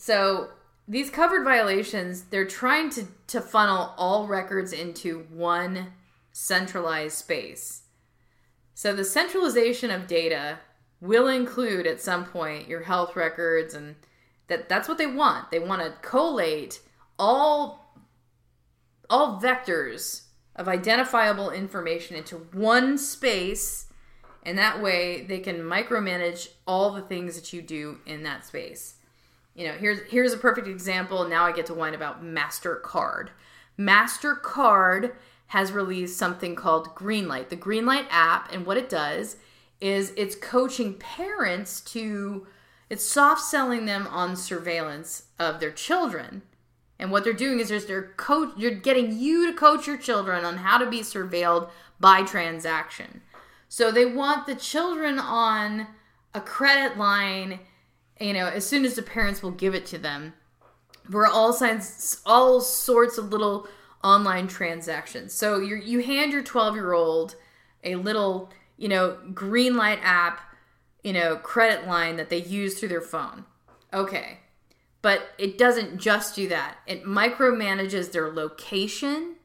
So 0.00 0.48
these 0.88 1.10
covered 1.10 1.44
violations, 1.44 2.22
they're 2.22 2.46
trying 2.46 2.88
to, 2.90 3.06
to 3.26 3.40
funnel 3.42 3.92
all 3.98 4.26
records 4.26 4.72
into 4.72 5.26
one 5.30 5.88
centralized 6.32 7.18
space. 7.18 7.82
So 8.72 8.94
the 8.94 9.04
centralization 9.04 9.90
of 9.90 10.06
data 10.06 10.60
will 11.02 11.28
include 11.28 11.86
at 11.86 12.00
some 12.00 12.24
point 12.24 12.66
your 12.66 12.84
health 12.84 13.14
records 13.14 13.74
and 13.74 13.94
that 14.46 14.70
that's 14.70 14.88
what 14.88 14.96
they 14.96 15.06
want. 15.06 15.50
They 15.50 15.58
want 15.58 15.82
to 15.82 15.92
collate 16.00 16.80
all 17.18 17.94
all 19.10 19.38
vectors 19.38 20.22
of 20.56 20.66
identifiable 20.66 21.50
information 21.50 22.16
into 22.16 22.36
one 22.36 22.96
space 22.96 23.88
and 24.44 24.56
that 24.56 24.80
way 24.80 25.26
they 25.26 25.40
can 25.40 25.58
micromanage 25.58 26.48
all 26.66 26.92
the 26.92 27.02
things 27.02 27.34
that 27.34 27.52
you 27.52 27.60
do 27.60 27.98
in 28.06 28.22
that 28.22 28.46
space 28.46 28.94
you 29.60 29.66
know, 29.66 29.74
here's 29.74 30.00
here's 30.08 30.32
a 30.32 30.38
perfect 30.38 30.66
example. 30.66 31.28
Now 31.28 31.44
I 31.44 31.52
get 31.52 31.66
to 31.66 31.74
whine 31.74 31.92
about 31.94 32.24
Mastercard. 32.24 33.28
Mastercard 33.78 35.12
has 35.48 35.70
released 35.70 36.16
something 36.16 36.54
called 36.54 36.94
Greenlight, 36.94 37.50
the 37.50 37.58
Greenlight 37.58 38.06
app, 38.08 38.50
and 38.50 38.64
what 38.64 38.78
it 38.78 38.88
does 38.88 39.36
is 39.78 40.14
it's 40.16 40.34
coaching 40.34 40.94
parents 40.94 41.82
to 41.82 42.46
it's 42.88 43.04
soft 43.04 43.42
selling 43.42 43.84
them 43.84 44.06
on 44.06 44.34
surveillance 44.34 45.24
of 45.38 45.60
their 45.60 45.70
children. 45.70 46.40
And 46.98 47.12
what 47.12 47.22
they're 47.22 47.34
doing 47.34 47.60
is 47.60 47.84
they're 47.84 48.14
coach 48.16 48.54
you're 48.56 48.70
getting 48.70 49.18
you 49.18 49.46
to 49.46 49.52
coach 49.52 49.86
your 49.86 49.98
children 49.98 50.42
on 50.46 50.56
how 50.56 50.78
to 50.78 50.88
be 50.88 51.00
surveilled 51.00 51.68
by 52.00 52.22
transaction. 52.22 53.20
So 53.68 53.92
they 53.92 54.06
want 54.06 54.46
the 54.46 54.54
children 54.54 55.18
on 55.18 55.86
a 56.32 56.40
credit 56.40 56.96
line 56.96 57.60
you 58.20 58.32
know, 58.34 58.46
as 58.46 58.66
soon 58.66 58.84
as 58.84 58.94
the 58.94 59.02
parents 59.02 59.42
will 59.42 59.50
give 59.50 59.74
it 59.74 59.86
to 59.86 59.98
them, 59.98 60.34
for 61.10 61.26
all 61.26 61.52
signs, 61.52 62.20
all 62.24 62.60
sorts 62.60 63.18
of 63.18 63.30
little 63.30 63.66
online 64.04 64.46
transactions. 64.46 65.32
So 65.32 65.58
you 65.58 65.76
you 65.76 66.02
hand 66.02 66.32
your 66.32 66.42
12 66.42 66.74
year 66.74 66.92
old 66.92 67.34
a 67.82 67.96
little, 67.96 68.50
you 68.76 68.88
know, 68.88 69.18
green 69.34 69.76
light 69.76 70.00
app, 70.02 70.40
you 71.02 71.12
know, 71.12 71.36
credit 71.36 71.86
line 71.86 72.16
that 72.16 72.28
they 72.28 72.42
use 72.42 72.78
through 72.78 72.90
their 72.90 73.00
phone. 73.00 73.44
Okay. 73.92 74.38
But 75.02 75.30
it 75.38 75.56
doesn't 75.56 75.98
just 75.98 76.36
do 76.36 76.46
that. 76.48 76.76
It 76.86 77.04
micromanages 77.04 78.12
their 78.12 78.30
location 78.30 79.36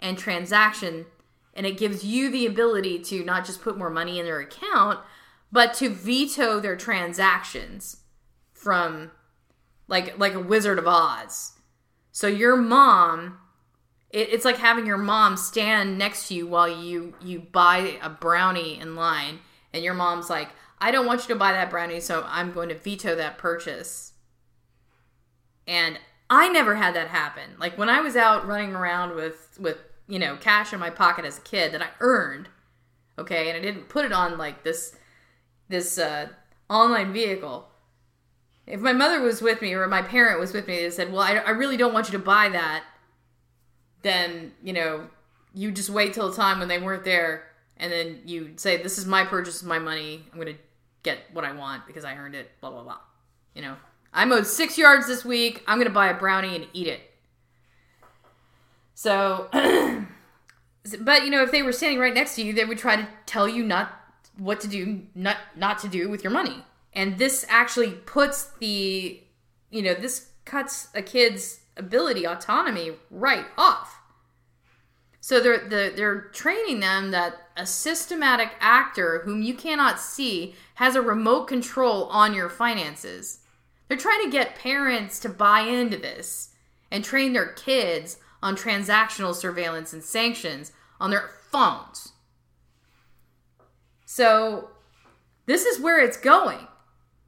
and 0.00 0.18
transaction 0.18 1.06
and 1.54 1.64
it 1.64 1.78
gives 1.78 2.04
you 2.04 2.30
the 2.30 2.46
ability 2.46 2.98
to 3.00 3.24
not 3.24 3.44
just 3.44 3.62
put 3.62 3.78
more 3.78 3.90
money 3.90 4.18
in 4.18 4.24
their 4.24 4.40
account, 4.40 4.98
but 5.52 5.74
to 5.74 5.88
veto 5.88 6.60
their 6.60 6.76
transactions 6.76 7.99
from 8.60 9.10
like 9.88 10.18
like 10.18 10.34
a 10.34 10.40
Wizard 10.40 10.78
of 10.78 10.86
Oz. 10.86 11.52
So 12.12 12.26
your 12.26 12.56
mom, 12.56 13.38
it, 14.10 14.28
it's 14.30 14.44
like 14.44 14.58
having 14.58 14.86
your 14.86 14.98
mom 14.98 15.36
stand 15.36 15.98
next 15.98 16.28
to 16.28 16.34
you 16.34 16.46
while 16.46 16.68
you 16.68 17.14
you 17.22 17.40
buy 17.40 17.98
a 18.02 18.10
brownie 18.10 18.78
in 18.78 18.96
line, 18.96 19.40
and 19.72 19.82
your 19.82 19.94
mom's 19.94 20.28
like, 20.28 20.50
"I 20.78 20.90
don't 20.90 21.06
want 21.06 21.22
you 21.22 21.28
to 21.34 21.38
buy 21.38 21.52
that 21.52 21.70
brownie, 21.70 22.00
so 22.00 22.24
I'm 22.28 22.52
going 22.52 22.68
to 22.68 22.74
veto 22.74 23.16
that 23.16 23.38
purchase." 23.38 24.12
And 25.66 25.98
I 26.28 26.48
never 26.48 26.74
had 26.74 26.94
that 26.94 27.08
happen. 27.08 27.50
Like 27.58 27.78
when 27.78 27.88
I 27.88 28.00
was 28.00 28.16
out 28.16 28.46
running 28.46 28.74
around 28.74 29.14
with 29.14 29.58
with 29.58 29.78
you 30.06 30.18
know 30.18 30.36
cash 30.36 30.72
in 30.72 30.80
my 30.80 30.90
pocket 30.90 31.24
as 31.24 31.38
a 31.38 31.42
kid 31.42 31.72
that 31.72 31.82
I 31.82 31.88
earned, 32.00 32.48
okay, 33.18 33.48
and 33.48 33.56
I 33.56 33.60
didn't 33.60 33.88
put 33.88 34.04
it 34.04 34.12
on 34.12 34.36
like 34.36 34.64
this 34.64 34.94
this 35.68 35.98
uh, 35.98 36.28
online 36.68 37.12
vehicle 37.12 37.69
if 38.70 38.80
my 38.80 38.92
mother 38.92 39.20
was 39.20 39.42
with 39.42 39.60
me 39.60 39.74
or 39.74 39.86
my 39.86 40.02
parent 40.02 40.38
was 40.38 40.52
with 40.52 40.66
me 40.66 40.76
they 40.76 40.90
said 40.90 41.12
well 41.12 41.22
I, 41.22 41.34
I 41.34 41.50
really 41.50 41.76
don't 41.76 41.92
want 41.92 42.06
you 42.06 42.12
to 42.12 42.24
buy 42.24 42.48
that 42.50 42.84
then 44.02 44.52
you 44.62 44.72
know 44.72 45.08
you 45.54 45.72
just 45.72 45.90
wait 45.90 46.14
till 46.14 46.30
the 46.30 46.36
time 46.36 46.58
when 46.58 46.68
they 46.68 46.78
weren't 46.78 47.04
there 47.04 47.44
and 47.76 47.90
then 47.90 48.20
you 48.24 48.52
say 48.56 48.82
this 48.82 48.98
is 48.98 49.06
my 49.06 49.24
purchase 49.24 49.62
my 49.62 49.78
money. 49.78 50.24
I'm 50.32 50.38
gonna 50.38 50.54
get 51.02 51.18
what 51.32 51.44
i 51.44 51.52
want 51.52 51.86
because 51.86 52.04
i 52.04 52.14
earned 52.14 52.34
it 52.34 52.50
blah 52.60 52.70
blah 52.70 52.82
blah. 52.82 52.98
You 53.54 53.62
know 53.62 53.76
i 54.12 54.24
mowed 54.24 54.46
six 54.46 54.78
yards 54.78 55.06
this 55.06 55.24
week. 55.24 55.62
I'm 55.66 55.78
gonna 55.78 55.90
buy 55.90 56.08
a 56.08 56.18
brownie 56.18 56.56
and 56.56 56.66
eat 56.72 56.86
it. 56.86 57.00
So 58.94 59.48
but 61.00 61.24
you 61.24 61.30
know 61.30 61.42
if 61.42 61.50
they 61.50 61.62
were 61.62 61.72
standing 61.72 61.98
right 61.98 62.14
next 62.14 62.36
to 62.36 62.42
you 62.42 62.52
they 62.52 62.64
would 62.64 62.78
try 62.78 62.96
to 62.96 63.08
tell 63.26 63.48
you 63.48 63.64
not 63.64 63.92
what 64.38 64.60
to 64.60 64.68
do 64.68 65.02
not 65.14 65.36
not 65.56 65.78
to 65.80 65.88
do 65.88 66.08
with 66.08 66.22
your 66.22 66.32
money 66.32 66.64
and 66.92 67.18
this 67.18 67.46
actually 67.48 67.92
puts 67.92 68.50
the 68.58 69.20
you 69.70 69.82
know 69.82 69.94
this 69.94 70.30
cuts 70.44 70.88
a 70.94 71.02
kid's 71.02 71.60
ability 71.76 72.26
autonomy 72.26 72.92
right 73.10 73.46
off 73.56 74.00
So 75.20 75.40
they're 75.40 75.68
they're, 75.68 75.90
they're 75.90 76.20
training 76.32 76.80
them 76.80 77.10
that 77.12 77.36
a 77.56 77.66
systematic 77.66 78.50
actor 78.60 79.20
whom 79.24 79.42
you 79.42 79.54
cannot 79.54 80.00
see 80.00 80.54
has 80.76 80.96
a 80.96 81.02
remote 81.02 81.46
control 81.46 82.04
on 82.06 82.34
your 82.34 82.48
finances. 82.48 83.40
They're 83.88 83.98
trying 83.98 84.24
to 84.24 84.30
get 84.30 84.56
parents 84.56 85.18
to 85.20 85.28
buy 85.28 85.60
into 85.60 85.96
this 85.98 86.50
and 86.90 87.04
train 87.04 87.32
their 87.34 87.52
kids 87.52 88.18
on 88.42 88.56
transactional 88.56 89.34
surveillance 89.34 89.92
and 89.92 90.02
sanctions 90.02 90.72
on 91.00 91.10
their 91.10 91.30
phones. 91.50 92.12
So 94.06 94.70
this 95.46 95.64
is 95.66 95.80
where 95.80 96.00
it's 96.00 96.16
going. 96.16 96.66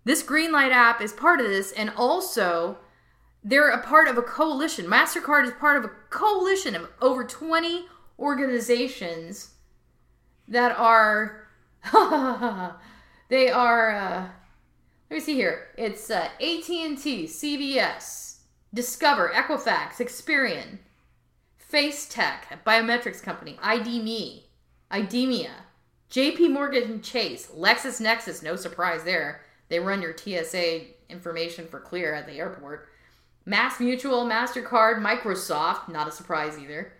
This 0.04 0.22
Greenlight 0.22 0.72
app 0.72 1.00
is 1.00 1.12
part 1.12 1.40
of 1.40 1.46
this, 1.46 1.72
and 1.72 1.90
also 1.90 2.78
they're 3.44 3.70
a 3.70 3.82
part 3.82 4.08
of 4.08 4.18
a 4.18 4.22
coalition. 4.22 4.86
MasterCard 4.86 5.44
is 5.44 5.52
part 5.52 5.76
of 5.76 5.84
a 5.84 5.92
coalition 6.10 6.74
of 6.74 6.88
over 7.00 7.24
20 7.24 7.86
organizations 8.18 9.50
that 10.48 10.76
are. 10.76 11.46
they 13.28 13.48
are. 13.48 13.90
Uh, 13.90 14.28
let 15.10 15.16
me 15.16 15.20
see 15.20 15.34
here. 15.34 15.68
It's 15.76 16.10
uh, 16.10 16.28
AT&T, 16.40 17.26
CVS, 17.26 18.36
Discover, 18.72 19.32
Equifax, 19.34 19.96
Experian, 19.98 20.78
FaceTec, 21.70 22.62
biometrics 22.64 23.22
company, 23.22 23.58
ID.me, 23.62 24.46
IDEMIA, 24.90 25.50
JP 26.10 26.52
Morgan 26.52 27.02
Chase, 27.02 27.48
LexisNexis, 27.54 28.42
no 28.42 28.56
surprise 28.56 29.04
there. 29.04 29.42
They 29.72 29.80
run 29.80 30.02
your 30.02 30.14
TSA 30.14 30.82
information 31.08 31.66
for 31.66 31.80
clear 31.80 32.12
at 32.12 32.26
the 32.26 32.34
airport. 32.34 32.90
Mass 33.46 33.80
Mutual, 33.80 34.26
MasterCard, 34.26 35.00
Microsoft, 35.00 35.88
not 35.88 36.06
a 36.06 36.12
surprise 36.12 36.58
either. 36.58 36.92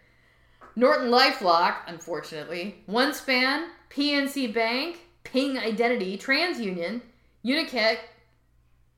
Norton 0.74 1.11
Lifelock, 1.11 1.80
unfortunately. 1.87 2.76
OneSpan, 2.88 3.66
PNC 3.90 4.54
Bank, 4.54 5.00
Ping 5.22 5.58
Identity, 5.58 6.16
TransUnion, 6.16 7.02
Unicat, 7.44 7.98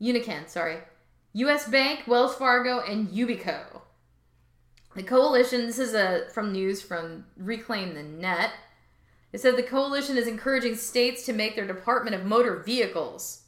Unican, 0.00 0.48
sorry, 0.48 0.78
US 1.32 1.68
Bank, 1.68 2.06
Wells 2.06 2.36
Fargo, 2.36 2.78
and 2.78 3.08
Yubico. 3.08 3.80
The 4.94 5.02
coalition, 5.02 5.66
this 5.66 5.80
is 5.80 5.94
a 5.94 6.28
from 6.32 6.52
news 6.52 6.80
from 6.80 7.24
Reclaim 7.36 7.94
the 7.94 8.04
Net. 8.04 8.52
It 9.32 9.40
said 9.40 9.56
the 9.56 9.64
coalition 9.64 10.16
is 10.16 10.28
encouraging 10.28 10.76
states 10.76 11.26
to 11.26 11.32
make 11.32 11.56
their 11.56 11.66
Department 11.66 12.14
of 12.14 12.24
Motor 12.24 12.62
Vehicles 12.62 13.40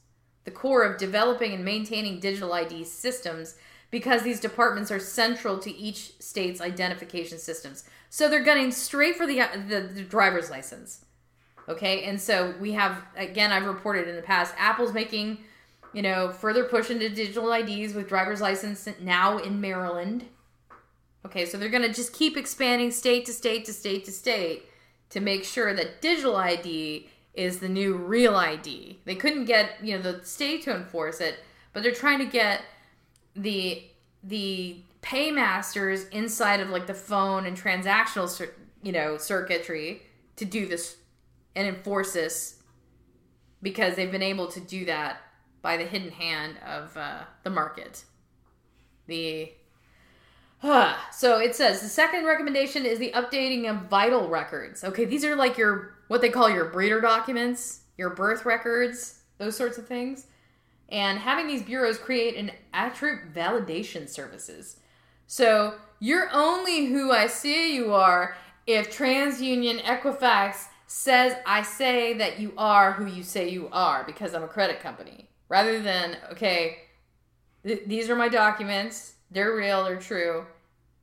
the 0.46 0.50
core 0.50 0.84
of 0.84 0.96
developing 0.96 1.52
and 1.52 1.62
maintaining 1.64 2.20
digital 2.20 2.54
ID 2.54 2.84
systems 2.84 3.56
because 3.90 4.22
these 4.22 4.40
departments 4.40 4.90
are 4.90 4.98
central 4.98 5.58
to 5.58 5.76
each 5.76 6.12
state's 6.20 6.60
identification 6.60 7.38
systems. 7.38 7.84
So 8.08 8.28
they're 8.28 8.42
gunning 8.42 8.72
straight 8.72 9.16
for 9.16 9.26
the, 9.26 9.42
the, 9.68 9.80
the 9.92 10.02
driver's 10.02 10.48
license. 10.48 11.04
Okay, 11.68 12.04
and 12.04 12.20
so 12.20 12.54
we 12.60 12.72
have 12.72 13.02
again 13.16 13.50
I've 13.50 13.66
reported 13.66 14.06
in 14.06 14.14
the 14.14 14.22
past 14.22 14.54
Apple's 14.56 14.92
making 14.92 15.38
you 15.92 16.00
know 16.00 16.30
further 16.30 16.62
push 16.62 16.90
into 16.90 17.08
digital 17.08 17.52
IDs 17.52 17.92
with 17.92 18.08
driver's 18.08 18.40
license 18.40 18.88
now 19.00 19.38
in 19.38 19.60
Maryland. 19.60 20.26
Okay, 21.24 21.44
so 21.44 21.58
they're 21.58 21.68
going 21.68 21.82
to 21.82 21.92
just 21.92 22.12
keep 22.12 22.36
expanding 22.36 22.92
state 22.92 23.26
to 23.26 23.32
state 23.32 23.64
to 23.64 23.72
state 23.72 24.04
to 24.04 24.12
state 24.12 24.66
to 25.10 25.18
make 25.18 25.42
sure 25.42 25.74
that 25.74 26.00
digital 26.00 26.36
ID 26.36 27.08
is 27.36 27.58
the 27.58 27.68
new 27.68 27.96
real 27.96 28.34
ID. 28.34 28.98
They 29.04 29.14
couldn't 29.14 29.44
get, 29.44 29.76
you 29.82 29.96
know, 29.96 30.02
the 30.02 30.24
state 30.24 30.62
to 30.62 30.74
enforce 30.74 31.20
it, 31.20 31.38
but 31.72 31.82
they're 31.82 31.92
trying 31.92 32.18
to 32.18 32.24
get 32.24 32.62
the 33.34 33.84
the 34.24 34.80
paymasters 35.02 36.08
inside 36.08 36.60
of 36.60 36.70
like 36.70 36.86
the 36.86 36.94
phone 36.94 37.46
and 37.46 37.56
transactional, 37.56 38.48
you 38.82 38.90
know, 38.90 39.18
circuitry 39.18 40.02
to 40.36 40.44
do 40.44 40.66
this 40.66 40.96
and 41.54 41.68
enforce 41.68 42.12
this 42.12 42.56
because 43.62 43.94
they've 43.94 44.10
been 44.10 44.22
able 44.22 44.48
to 44.48 44.60
do 44.60 44.84
that 44.86 45.20
by 45.62 45.76
the 45.76 45.84
hidden 45.84 46.10
hand 46.10 46.56
of 46.66 46.96
uh, 46.96 47.22
the 47.44 47.50
market. 47.50 48.04
The 49.06 49.52
so 51.12 51.38
it 51.38 51.54
says 51.54 51.80
the 51.80 51.88
second 51.88 52.24
recommendation 52.24 52.84
is 52.86 52.98
the 52.98 53.12
updating 53.12 53.70
of 53.70 53.88
vital 53.88 54.28
records. 54.28 54.82
Okay, 54.82 55.04
these 55.04 55.24
are 55.24 55.36
like 55.36 55.56
your 55.58 55.95
what 56.08 56.20
they 56.20 56.28
call 56.28 56.48
your 56.48 56.66
breeder 56.66 57.00
documents, 57.00 57.80
your 57.96 58.10
birth 58.10 58.44
records, 58.44 59.20
those 59.38 59.56
sorts 59.56 59.78
of 59.78 59.86
things. 59.86 60.26
And 60.88 61.18
having 61.18 61.48
these 61.48 61.62
bureaus 61.62 61.98
create 61.98 62.36
an 62.36 62.52
attribute 62.72 63.34
validation 63.34 64.08
services. 64.08 64.76
So 65.26 65.74
you're 65.98 66.30
only 66.32 66.86
who 66.86 67.12
I 67.12 67.26
say 67.26 67.72
you 67.72 67.92
are 67.92 68.36
if 68.66 68.96
TransUnion 68.96 69.82
Equifax 69.82 70.66
says 70.86 71.36
I 71.44 71.62
say 71.62 72.14
that 72.14 72.38
you 72.38 72.52
are 72.56 72.92
who 72.92 73.06
you 73.06 73.24
say 73.24 73.48
you 73.48 73.68
are 73.72 74.04
because 74.04 74.34
I'm 74.34 74.44
a 74.44 74.48
credit 74.48 74.80
company. 74.80 75.28
Rather 75.48 75.80
than, 75.80 76.16
okay, 76.32 76.78
th- 77.64 77.82
these 77.86 78.08
are 78.08 78.16
my 78.16 78.28
documents 78.28 79.14
they're 79.30 79.54
real, 79.54 79.84
they're 79.84 79.96
true, 79.96 80.46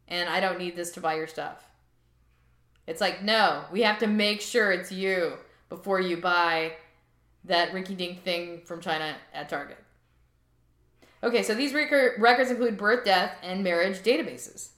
and 0.07 0.29
I 0.29 0.39
don't 0.39 0.59
need 0.59 0.75
this 0.75 0.91
to 0.91 1.01
buy 1.01 1.15
your 1.15 1.27
stuff. 1.27 1.67
It's 2.87 3.01
like, 3.01 3.23
no, 3.23 3.63
we 3.71 3.81
have 3.81 3.99
to 3.99 4.07
make 4.07 4.41
sure 4.41 4.71
it's 4.71 4.91
you 4.91 5.33
before 5.69 5.99
you 5.99 6.17
buy 6.17 6.73
that 7.45 7.71
rinky 7.71 7.95
dink 7.95 8.23
thing 8.23 8.61
from 8.65 8.81
China 8.81 9.15
at 9.33 9.49
Target. 9.49 9.77
Okay, 11.23 11.41
so 11.41 11.55
these 11.55 11.73
records 11.73 12.51
include 12.51 12.77
birth, 12.77 13.05
death, 13.05 13.37
and 13.41 13.63
marriage 13.63 13.99
databases. 13.99 14.69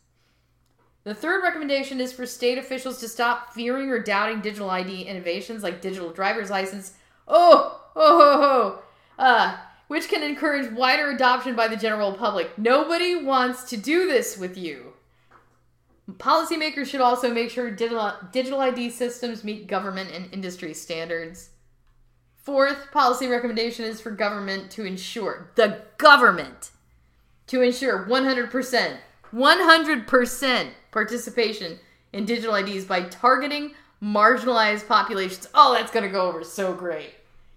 The 1.04 1.14
third 1.14 1.44
recommendation 1.44 2.02
is 2.02 2.14
for 2.14 2.26
state 2.26 2.58
officials 2.58 3.00
to 3.00 3.08
stop 3.08 3.54
fearing 3.54 3.90
or 3.90 4.00
doubting 4.00 4.42
digital 4.42 4.70
ID 4.70 5.04
innovations 5.04 5.64
like 5.64 5.82
digital 5.82 6.12
driver's 6.12 6.50
license. 6.50 6.94
Oh, 7.28 7.82
oh, 7.96 8.22
oh, 8.22 8.42
oh. 8.42 9.24
Uh, 9.24 9.58
which 9.88 10.08
can 10.08 10.24
encourage 10.24 10.72
wider 10.72 11.12
adoption 11.12 11.56
by 11.56 11.68
the 11.68 11.76
general 11.76 12.14
public. 12.14 12.58
Nobody 12.58 13.24
wants 13.24 13.64
to 13.70 13.78
do 13.78 14.08
this 14.08 14.38
with 14.38 14.58
you. 14.58 14.94
Policymakers 16.10 16.86
should 16.86 17.02
also 17.02 17.34
make 17.34 17.50
sure 17.50 17.72
digital, 17.72 18.14
digital 18.32 18.62
ID 18.62 18.90
systems 18.92 19.44
meet 19.44 19.68
government 19.68 20.12
and 20.14 20.32
industry 20.34 20.74
standards. 20.74 21.50
Fourth 22.36 22.92
policy 22.92 23.28
recommendation 23.28 23.86
is 23.86 24.00
for 24.00 24.12
government 24.12 24.70
to 24.72 24.86
ensure, 24.86 25.52
the 25.56 25.82
government, 25.98 26.70
to 27.48 27.62
ensure 27.62 28.06
100%, 28.06 28.98
100% 29.34 30.70
participation 30.92 31.80
in 32.14 32.26
digital 32.26 32.56
IDs 32.56 32.86
by 32.86 33.02
targeting 33.04 33.74
marginalized 34.02 34.88
populations. 34.88 35.48
Oh, 35.56 35.74
that's 35.74 35.92
going 35.92 36.06
to 36.06 36.12
go 36.12 36.28
over 36.28 36.44
so 36.44 36.74
great 36.74 37.16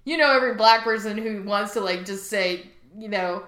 you 0.09 0.17
know 0.17 0.35
every 0.35 0.55
black 0.55 0.85
person 0.85 1.19
who 1.19 1.43
wants 1.43 1.75
to 1.75 1.81
like 1.81 2.07
just 2.07 2.31
say, 2.31 2.67
you 2.97 3.09
know, 3.09 3.45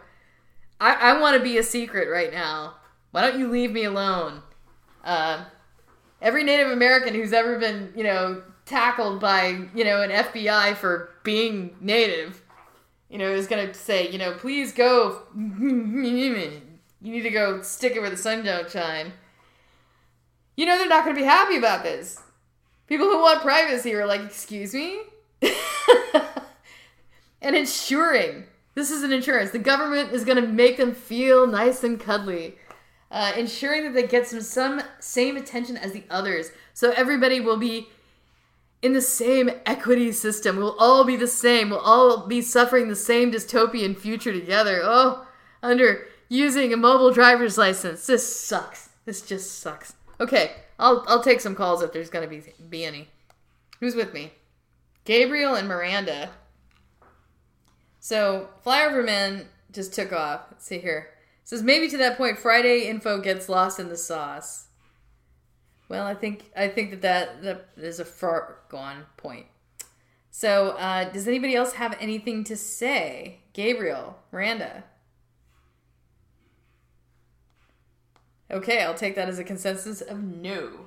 I, 0.78 0.94
I 0.94 1.20
want 1.20 1.36
to 1.38 1.42
be 1.42 1.56
a 1.56 1.62
secret 1.62 2.10
right 2.10 2.30
now. 2.30 2.74
Why 3.12 3.22
don't 3.22 3.40
you 3.40 3.48
leave 3.48 3.72
me 3.72 3.84
alone? 3.84 4.42
Uh, 5.04 5.44
every 6.20 6.44
Native 6.44 6.70
American 6.70 7.14
who's 7.14 7.32
ever 7.32 7.58
been, 7.58 7.92
you 7.96 8.04
know, 8.04 8.42
tackled 8.66 9.20
by, 9.20 9.66
you 9.74 9.84
know, 9.84 10.02
an 10.02 10.10
FBI 10.10 10.76
for 10.76 11.10
being 11.22 11.76
Native, 11.80 12.42
you 13.08 13.18
know, 13.18 13.30
is 13.30 13.46
gonna 13.46 13.74
say, 13.74 14.10
you 14.10 14.18
know, 14.18 14.32
please 14.32 14.72
go. 14.72 15.22
you 15.36 16.60
need 17.00 17.22
to 17.22 17.30
go 17.30 17.62
stick 17.62 17.96
it 17.96 18.00
where 18.00 18.10
the 18.10 18.16
sun 18.16 18.44
don't 18.44 18.70
shine. 18.70 19.12
You 20.56 20.66
know, 20.66 20.78
they're 20.78 20.88
not 20.88 21.04
gonna 21.04 21.16
be 21.16 21.24
happy 21.24 21.56
about 21.56 21.82
this. 21.82 22.20
People 22.86 23.06
who 23.06 23.22
want 23.22 23.40
privacy 23.40 23.94
are 23.94 24.04
like, 24.04 24.20
excuse 24.22 24.74
me? 24.74 25.00
and 27.40 27.54
insuring. 27.56 28.44
this 28.74 28.90
is 28.90 29.04
an 29.04 29.12
insurance. 29.12 29.52
The 29.52 29.60
government 29.60 30.12
is 30.12 30.24
going 30.24 30.42
to 30.42 30.48
make 30.48 30.76
them 30.76 30.92
feel 30.92 31.46
nice 31.46 31.84
and 31.84 32.00
cuddly, 32.00 32.56
uh, 33.10 33.32
ensuring 33.36 33.84
that 33.84 33.94
they 33.94 34.06
get 34.06 34.26
some 34.26 34.40
some 34.40 34.82
same 35.00 35.36
attention 35.36 35.76
as 35.76 35.92
the 35.92 36.04
others, 36.10 36.50
so 36.74 36.92
everybody 36.92 37.40
will 37.40 37.56
be 37.56 37.88
in 38.82 38.92
the 38.92 39.02
same 39.02 39.50
equity 39.66 40.12
system. 40.12 40.56
We'll 40.56 40.76
all 40.78 41.04
be 41.04 41.16
the 41.16 41.26
same. 41.26 41.70
We'll 41.70 41.80
all 41.80 42.26
be 42.26 42.40
suffering 42.40 42.88
the 42.88 42.96
same 42.96 43.30
dystopian 43.30 43.96
future 43.96 44.32
together. 44.32 44.80
Oh, 44.82 45.26
under 45.62 46.06
using 46.28 46.72
a 46.72 46.76
mobile 46.76 47.12
driver's 47.12 47.58
license. 47.58 48.06
This 48.06 48.34
sucks. 48.34 48.90
This 49.04 49.22
just 49.22 49.58
sucks. 49.58 49.94
Okay, 50.20 50.52
I'll 50.78 51.04
I'll 51.08 51.22
take 51.22 51.40
some 51.40 51.54
calls 51.54 51.82
if 51.82 51.92
there's 51.92 52.10
gonna 52.10 52.28
be 52.28 52.42
be 52.68 52.84
any. 52.84 53.08
Who's 53.80 53.94
with 53.94 54.14
me? 54.14 54.32
Gabriel 55.04 55.54
and 55.54 55.66
Miranda. 55.66 56.30
So 57.98 58.48
Flyover 58.64 59.04
Man 59.04 59.46
just 59.72 59.92
took 59.94 60.12
off. 60.12 60.42
Let's 60.50 60.64
see 60.64 60.78
here. 60.78 61.08
Says 61.50 61.64
maybe 61.64 61.88
to 61.88 61.96
that 61.96 62.16
point, 62.16 62.38
Friday 62.38 62.86
info 62.86 63.20
gets 63.20 63.48
lost 63.48 63.80
in 63.80 63.88
the 63.88 63.96
sauce. 63.96 64.68
Well, 65.88 66.06
I 66.06 66.14
think 66.14 66.44
I 66.56 66.68
think 66.68 66.92
that 66.92 67.02
that, 67.02 67.42
that 67.42 67.70
is 67.76 67.98
a 67.98 68.04
far 68.04 68.58
gone 68.68 69.06
point. 69.16 69.46
So, 70.30 70.76
uh, 70.78 71.10
does 71.10 71.26
anybody 71.26 71.56
else 71.56 71.72
have 71.72 71.96
anything 71.98 72.44
to 72.44 72.56
say? 72.56 73.40
Gabriel, 73.52 74.16
Miranda. 74.30 74.84
Okay, 78.48 78.84
I'll 78.84 78.94
take 78.94 79.16
that 79.16 79.28
as 79.28 79.40
a 79.40 79.44
consensus 79.44 80.00
of 80.00 80.22
no. 80.22 80.86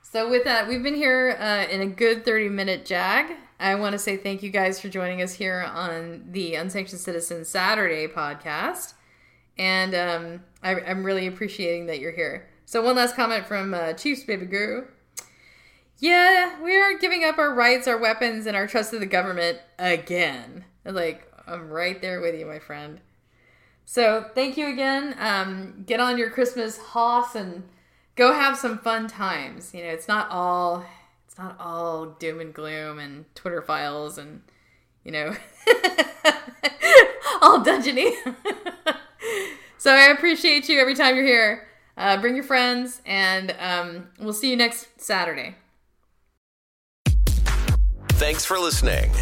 So 0.00 0.30
with 0.30 0.44
that, 0.44 0.68
we've 0.68 0.82
been 0.82 0.94
here 0.94 1.36
uh, 1.38 1.66
in 1.70 1.82
a 1.82 1.86
good 1.86 2.24
30 2.24 2.48
minute 2.48 2.86
jag. 2.86 3.30
I 3.60 3.74
want 3.74 3.92
to 3.92 3.98
say 3.98 4.16
thank 4.16 4.42
you 4.42 4.48
guys 4.48 4.80
for 4.80 4.88
joining 4.88 5.20
us 5.20 5.34
here 5.34 5.60
on 5.70 6.28
the 6.30 6.54
Unsanctioned 6.54 7.02
Citizen 7.02 7.44
Saturday 7.44 8.06
podcast. 8.06 8.94
And 9.58 9.94
um, 9.94 10.44
I, 10.62 10.74
am 10.80 11.04
really 11.04 11.26
appreciating 11.26 11.86
that 11.86 11.98
you're 11.98 12.12
here. 12.12 12.48
So 12.66 12.82
one 12.82 12.96
last 12.96 13.16
comment 13.16 13.46
from 13.46 13.72
uh, 13.72 13.94
Chiefs 13.94 14.24
Baby 14.24 14.46
Guru. 14.46 14.86
Yeah, 15.98 16.62
we 16.62 16.76
are 16.76 16.98
giving 16.98 17.24
up 17.24 17.38
our 17.38 17.54
rights, 17.54 17.88
our 17.88 17.96
weapons, 17.96 18.46
and 18.46 18.54
our 18.54 18.66
trust 18.66 18.92
of 18.92 19.00
the 19.00 19.06
government 19.06 19.58
again. 19.78 20.64
Like, 20.84 21.32
I'm 21.46 21.70
right 21.70 22.00
there 22.02 22.20
with 22.20 22.38
you, 22.38 22.44
my 22.44 22.58
friend. 22.58 23.00
So 23.86 24.28
thank 24.34 24.56
you 24.56 24.66
again. 24.66 25.14
Um, 25.18 25.84
get 25.86 26.00
on 26.00 26.18
your 26.18 26.28
Christmas 26.28 26.76
hoss 26.76 27.34
and 27.34 27.62
go 28.16 28.32
have 28.32 28.58
some 28.58 28.78
fun 28.78 29.06
times. 29.06 29.72
You 29.72 29.84
know, 29.84 29.90
it's 29.90 30.08
not 30.08 30.28
all 30.30 30.84
it's 31.26 31.38
not 31.38 31.56
all 31.60 32.06
doom 32.06 32.40
and 32.40 32.52
gloom 32.52 32.98
and 32.98 33.32
Twitter 33.36 33.62
files 33.62 34.18
and 34.18 34.42
you 35.04 35.12
know 35.12 35.36
all 37.40 37.64
dungeony. 37.64 38.12
so 39.86 39.92
I 39.92 40.06
appreciate 40.06 40.68
you 40.68 40.80
every 40.80 40.96
time 40.96 41.14
you're 41.14 41.24
here. 41.24 41.68
Uh, 41.96 42.20
bring 42.20 42.34
your 42.34 42.42
friends, 42.42 43.00
and 43.06 43.54
um, 43.60 44.08
we'll 44.18 44.32
see 44.32 44.50
you 44.50 44.56
next 44.56 45.00
Saturday. 45.00 45.54
Thanks 48.14 48.44
for 48.44 48.58
listening. 48.58 49.12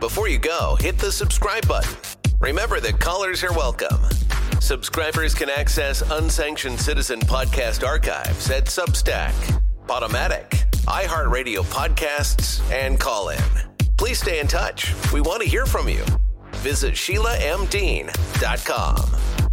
Before 0.00 0.26
you 0.26 0.38
go, 0.38 0.78
hit 0.80 0.96
the 0.96 1.12
subscribe 1.12 1.68
button. 1.68 1.94
Remember 2.40 2.80
that 2.80 2.98
callers 2.98 3.44
are 3.44 3.52
welcome. 3.52 3.98
Subscribers 4.60 5.34
can 5.34 5.50
access 5.50 6.00
unsanctioned 6.00 6.80
citizen 6.80 7.20
podcast 7.20 7.86
archives 7.86 8.50
at 8.50 8.64
Substack, 8.64 9.34
Podomatic, 9.86 10.64
iHeartRadio 10.86 11.64
podcasts, 11.64 12.62
and 12.72 12.98
call 12.98 13.28
in. 13.28 13.42
Please 13.98 14.18
stay 14.18 14.40
in 14.40 14.46
touch. 14.46 14.94
We 15.12 15.20
want 15.20 15.42
to 15.42 15.48
hear 15.48 15.66
from 15.66 15.86
you. 15.86 16.02
Visit 16.62 16.94
SheilaMDean.com. 16.94 19.47